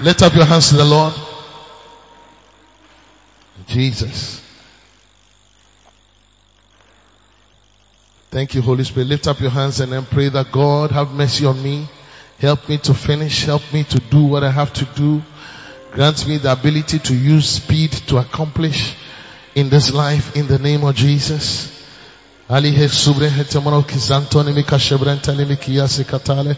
[0.00, 1.14] Lift up your hands to the Lord.
[3.66, 4.40] Jesus.
[8.30, 9.08] Thank you, Holy Spirit.
[9.08, 11.86] Lift up your hands and then pray that God have mercy on me.
[12.38, 13.44] Help me to finish.
[13.44, 15.22] Help me to do what I have to do.
[15.92, 18.96] Grant me the ability to use speed to accomplish
[19.54, 21.70] in this life in the name of Jesus.
[22.48, 24.62] Ali he subre hetemono kizantoni mi
[25.44, 25.56] mi
[26.04, 26.56] katale.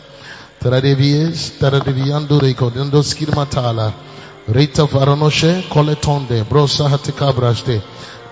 [4.49, 7.81] Rita varonoshe, koletonde, brosa hatikabrashde.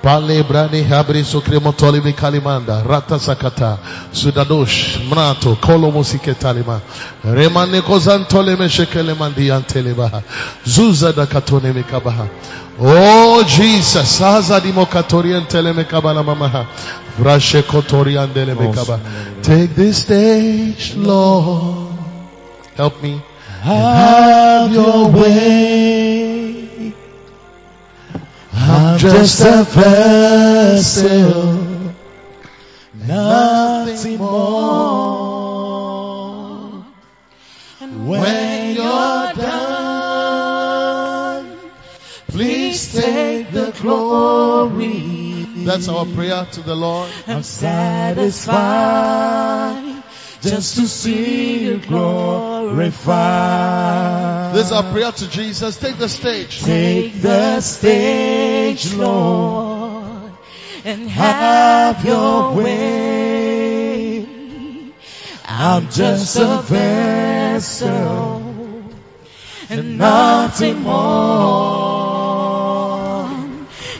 [0.02, 3.78] Pale brani habri sukremotoli kalimanda rata sakata
[4.12, 6.80] sudadosh mrato kolo musike talima
[7.24, 10.22] remane kozantole meshekele mandi antelebaha
[10.66, 12.28] zuza da katone mekabaha
[12.80, 16.66] Oh Jesus saza di mokatori antele mekabala mamaha
[17.16, 18.98] vrashe kotori andele mekaba
[19.40, 21.94] take this stage Lord
[22.76, 23.22] help me
[23.62, 26.01] Have your way.
[29.02, 31.54] Just a vessel,
[32.94, 35.42] nothing more.
[37.80, 40.62] When you're done,
[42.28, 45.46] please take the glory.
[45.64, 47.10] That's our prayer to the Lord.
[47.26, 48.52] I'm satisfied
[50.42, 52.82] just to see you glorified.
[54.54, 55.76] This is our prayer to Jesus.
[55.76, 56.62] Take the stage.
[56.62, 58.51] Take the stage,
[58.96, 60.32] Lord,
[60.84, 64.26] and have your way.
[65.44, 68.42] I'm just a vessel
[69.68, 71.62] and nothing more.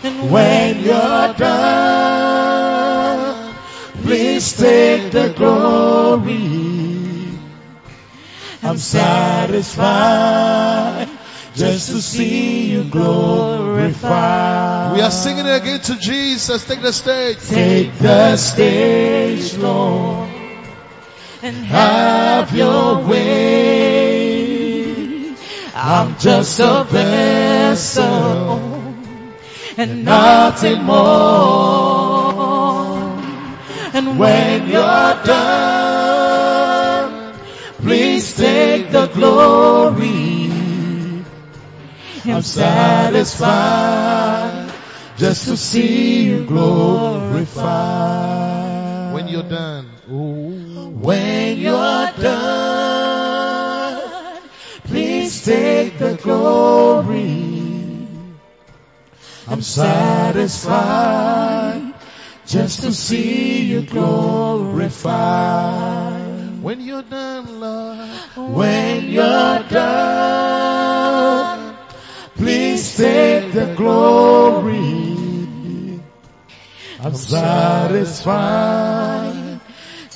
[0.02, 2.74] And when you're done,
[4.02, 6.72] please take the glory.
[8.62, 10.32] I'm satisfied
[11.54, 14.94] just to see you glorified.
[14.94, 16.64] We are singing it again to Jesus.
[16.66, 17.38] Take the stage.
[17.48, 20.28] Take the stage, Lord,
[21.42, 24.52] and have your way.
[25.74, 28.60] I'm just a vessel
[29.76, 32.12] and nothing more.
[33.94, 37.34] And when you're done,
[37.80, 40.31] please take the glory.
[42.24, 43.82] I'm satisfied
[45.16, 47.52] just to see you glorified.
[49.14, 49.86] When you're done.
[50.06, 53.62] When you're done,
[54.84, 57.58] please take the glory.
[59.48, 60.62] I'm satisfied
[62.46, 64.92] just to see you glorified.
[66.62, 68.08] When you're done, Lord.
[68.36, 71.51] When you're done,
[73.52, 75.12] the glory.
[77.00, 78.32] I'm satisfied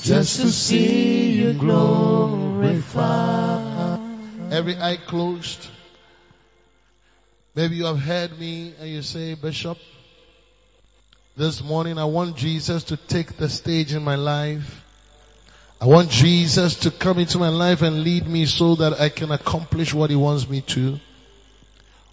[0.03, 2.81] just to see you glorified.
[4.51, 5.69] Every eye closed.
[7.55, 9.79] Maybe you have heard me and you say, Bishop,
[11.37, 14.85] this morning I want Jesus to take the stage in my life.
[15.81, 19.31] I want Jesus to come into my life and lead me so that I can
[19.31, 20.99] accomplish what he wants me to.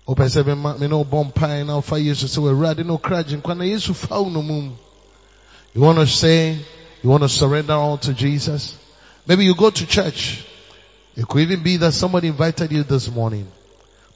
[0.06, 3.42] Open seven me no bomb pie now five years so we're ready no crashing.
[3.42, 4.78] Kwana Yesu fa no mum.
[5.74, 6.60] You want to say,
[7.02, 8.78] you want to surrender all to Jesus?
[9.26, 10.46] Maybe you go to church.
[11.16, 13.48] It could even be that somebody invited you this morning,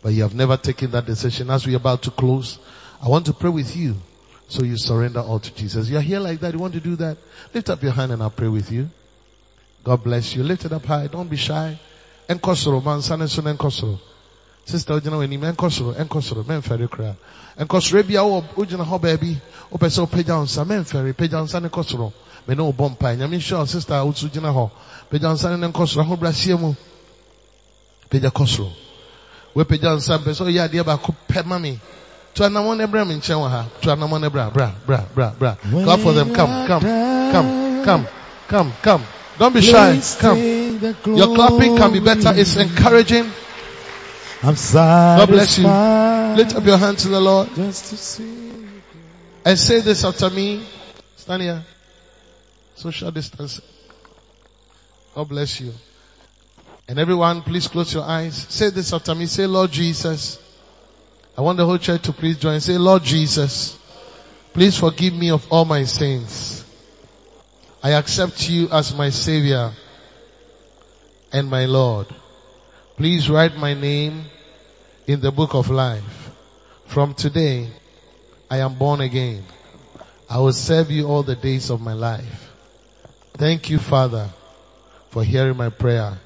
[0.02, 1.50] but you have never taken that decision.
[1.50, 2.60] As we're about to close,
[3.02, 3.96] I want to pray with you.
[4.50, 5.90] So you surrender all to Jesus.
[5.90, 6.54] You're here like that.
[6.54, 7.18] You want to do that?
[7.54, 8.90] Lift up your hand and I'll pray with you.
[9.84, 10.44] God bless you.
[10.44, 11.08] Lift it up high.
[11.08, 11.80] Don't be shy.
[12.30, 13.02] Enkosoro, man,
[14.68, 14.94] son son enkosoro.
[14.94, 17.16] Sister, ojina weni, enkosoro, enkosoro, men ferry kra.
[17.58, 19.38] Enkosoro ebi awo, ojina ho baby.
[19.72, 22.14] Ope so peja onsa, men ferry, peja onsa enkosoro.
[22.48, 23.16] Me no bompa.
[23.16, 24.72] Nyami sure, sister, utsu jina ho.
[25.10, 26.74] Peja onsa enkosoro, ho brasie mu.
[28.10, 28.72] Peja kosoro.
[29.56, 31.80] We peja onsa, mpe so ya diya ba kupe mami.
[32.36, 33.66] To anamon ebra min chen ha.
[33.82, 35.56] To anamon ebra, bra, bra, bra, bra.
[35.56, 36.34] Clap for them.
[36.34, 36.82] Come, come,
[37.32, 38.08] come, come,
[38.48, 39.04] come, come.
[39.40, 40.00] Don't be shy.
[40.20, 40.40] Come.
[41.16, 42.34] Your clapping can be better.
[42.36, 43.32] It's encouraging.
[44.44, 45.18] I'm satisfied.
[45.18, 45.68] God bless you.
[46.44, 48.52] Lift up your hands to the Lord Just to see.
[49.46, 50.66] and say this after me.
[51.16, 51.66] Stand here.
[52.76, 53.62] Social distance.
[55.16, 55.74] God bless you.
[56.88, 58.36] And everyone, please close your eyes.
[58.50, 59.26] Say this after me.
[59.26, 60.40] Say, Lord Jesus.
[61.38, 62.60] I want the whole church to please join.
[62.62, 63.78] Say, Lord Jesus,
[64.54, 66.64] please forgive me of all my sins.
[67.84, 69.72] I accept you as my savior
[71.32, 72.08] and my Lord.
[72.98, 74.26] Please write my name
[75.06, 76.32] in the book of life.
[76.88, 77.70] From today,
[78.50, 79.44] I am born again.
[80.28, 82.52] I will serve you all the days of my life.
[83.34, 84.28] Thank you, Father,
[85.12, 86.18] for hearing my prayer.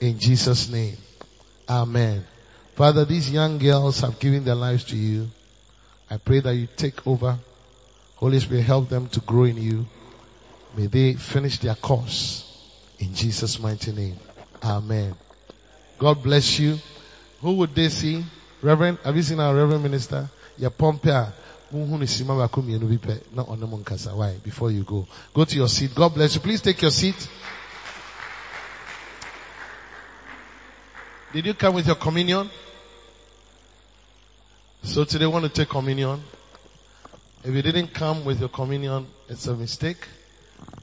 [0.00, 0.96] In Jesus' name.
[1.68, 2.24] Amen.
[2.74, 5.28] Father, these young girls have given their lives to you.
[6.10, 7.38] I pray that you take over.
[8.16, 9.86] Holy Spirit, help them to grow in you.
[10.76, 12.44] May they finish their course.
[12.98, 14.16] In Jesus' mighty name.
[14.60, 15.14] Amen.
[16.00, 16.78] God bless you.
[17.42, 18.24] Who would they see?
[18.62, 20.28] Reverend, have you seen our Reverend Minister?
[20.56, 21.32] Yeah, Pompea.
[24.16, 24.34] Why?
[24.42, 25.06] Before you go.
[25.32, 25.94] Go to your seat.
[25.94, 26.40] God bless you.
[26.40, 27.28] Please take your seat.
[31.32, 32.50] Did you come with your communion?
[34.82, 36.20] So today we want to take communion.
[37.44, 40.08] If you didn't come with your communion, it's a mistake.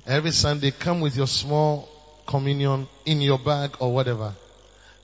[0.05, 1.89] Every Sunday come with your small
[2.25, 4.33] communion in your bag or whatever.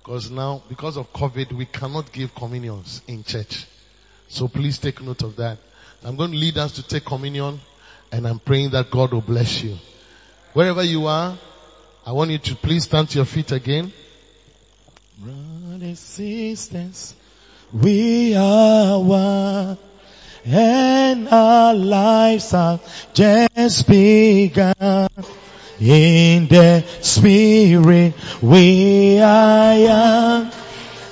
[0.03, 3.65] Because now, because of COVID, we cannot give communions in church.
[4.27, 5.59] So please take note of that.
[6.03, 7.61] I'm going to lead us to take communion
[8.11, 9.77] and I'm praying that God will bless you.
[10.51, 11.37] Wherever you are,
[12.05, 13.93] I want you to please stand to your feet again.
[15.17, 17.15] Brothers, sisters,
[17.71, 19.77] we are one,
[20.45, 22.81] and our lives have
[23.13, 25.07] just begun.
[25.79, 30.51] In the spirit, we are young,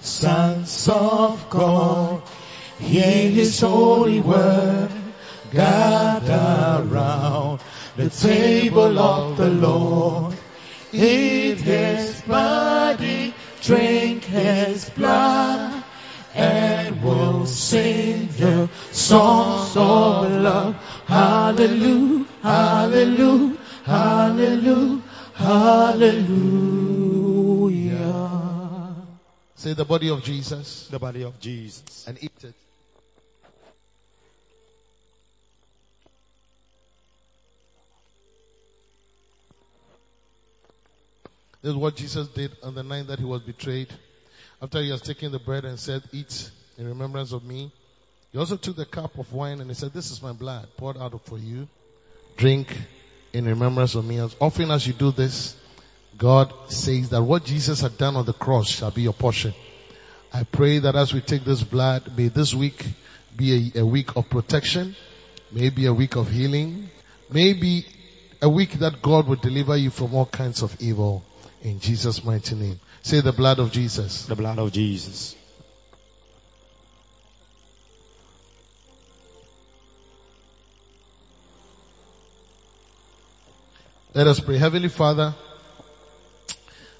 [0.00, 2.22] Sons of God,
[2.78, 4.90] hear His holy word,
[5.52, 7.60] gather round
[7.96, 10.36] the table of the Lord.
[10.92, 15.84] Eat his body, drink his blood,
[16.34, 20.74] and we'll sing the songs of love.
[21.06, 25.02] Hallelujah, hallelujah, hallelujah,
[25.34, 26.58] hallelujah.
[29.56, 32.04] Say the body of Jesus The body of Jesus.
[32.06, 32.54] and eat it.
[41.60, 43.88] This is what Jesus did on the night that he was betrayed.
[44.62, 47.72] After he has taken the bread and said, eat in remembrance of me.
[48.32, 50.96] He also took the cup of wine and he said, this is my blood poured
[50.96, 51.68] out for you.
[52.36, 52.74] Drink
[53.32, 54.18] in remembrance of me.
[54.18, 55.56] As often as you do this,
[56.16, 59.54] God says that what Jesus had done on the cross shall be your portion.
[60.32, 62.86] I pray that as we take this blood, may this week
[63.36, 64.94] be a, a week of protection,
[65.50, 66.90] maybe a week of healing,
[67.30, 67.86] maybe
[68.42, 71.24] a week that God will deliver you from all kinds of evil
[71.62, 72.78] in Jesus' mighty name.
[73.02, 74.26] Say the blood of Jesus.
[74.26, 75.34] The blood of Jesus.
[84.18, 84.58] Let us pray.
[84.58, 85.32] Heavenly Father,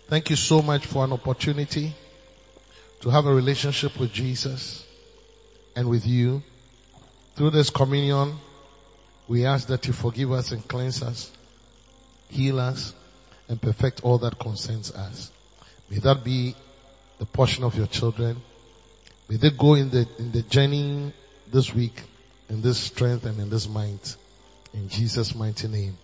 [0.07, 1.93] thank you so much for an opportunity
[3.01, 4.87] to have a relationship with Jesus
[5.75, 6.45] and with you.
[7.35, 8.37] Through this communion,
[9.27, 11.33] we ask that you forgive us and cleanse us,
[12.29, 12.95] heal us,
[13.49, 15.33] and perfect all that concerns us.
[15.91, 16.55] May that be
[17.19, 18.41] the portion of your children.
[19.29, 21.13] May they go in the, in the journey
[21.51, 22.01] this week
[22.49, 24.15] in this strength and in this might.
[24.73, 25.99] In Jesus' mighty name.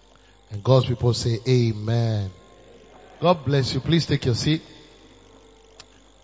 [0.55, 2.31] And God's people say amen.
[3.21, 3.81] God bless you.
[3.81, 4.63] Please take your seat.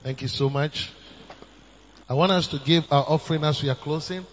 [0.05, 0.93] Thank you so much.
[2.09, 4.24] I want us to give our offering as we are closing.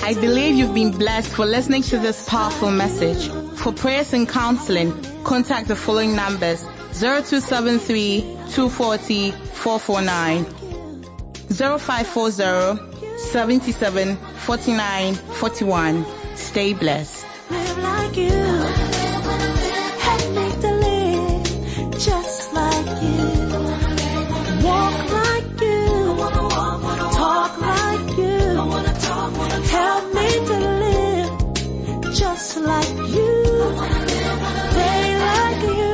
[0.07, 3.29] I believe you've been blessed for listening to this powerful message.
[3.65, 4.93] For prayers and counseling,
[5.25, 6.63] contact the following numbers
[6.93, 10.45] 0273 240 449
[11.49, 16.05] 0540 77 49 41.
[16.37, 17.25] Stay blessed.
[33.65, 35.94] Day like you.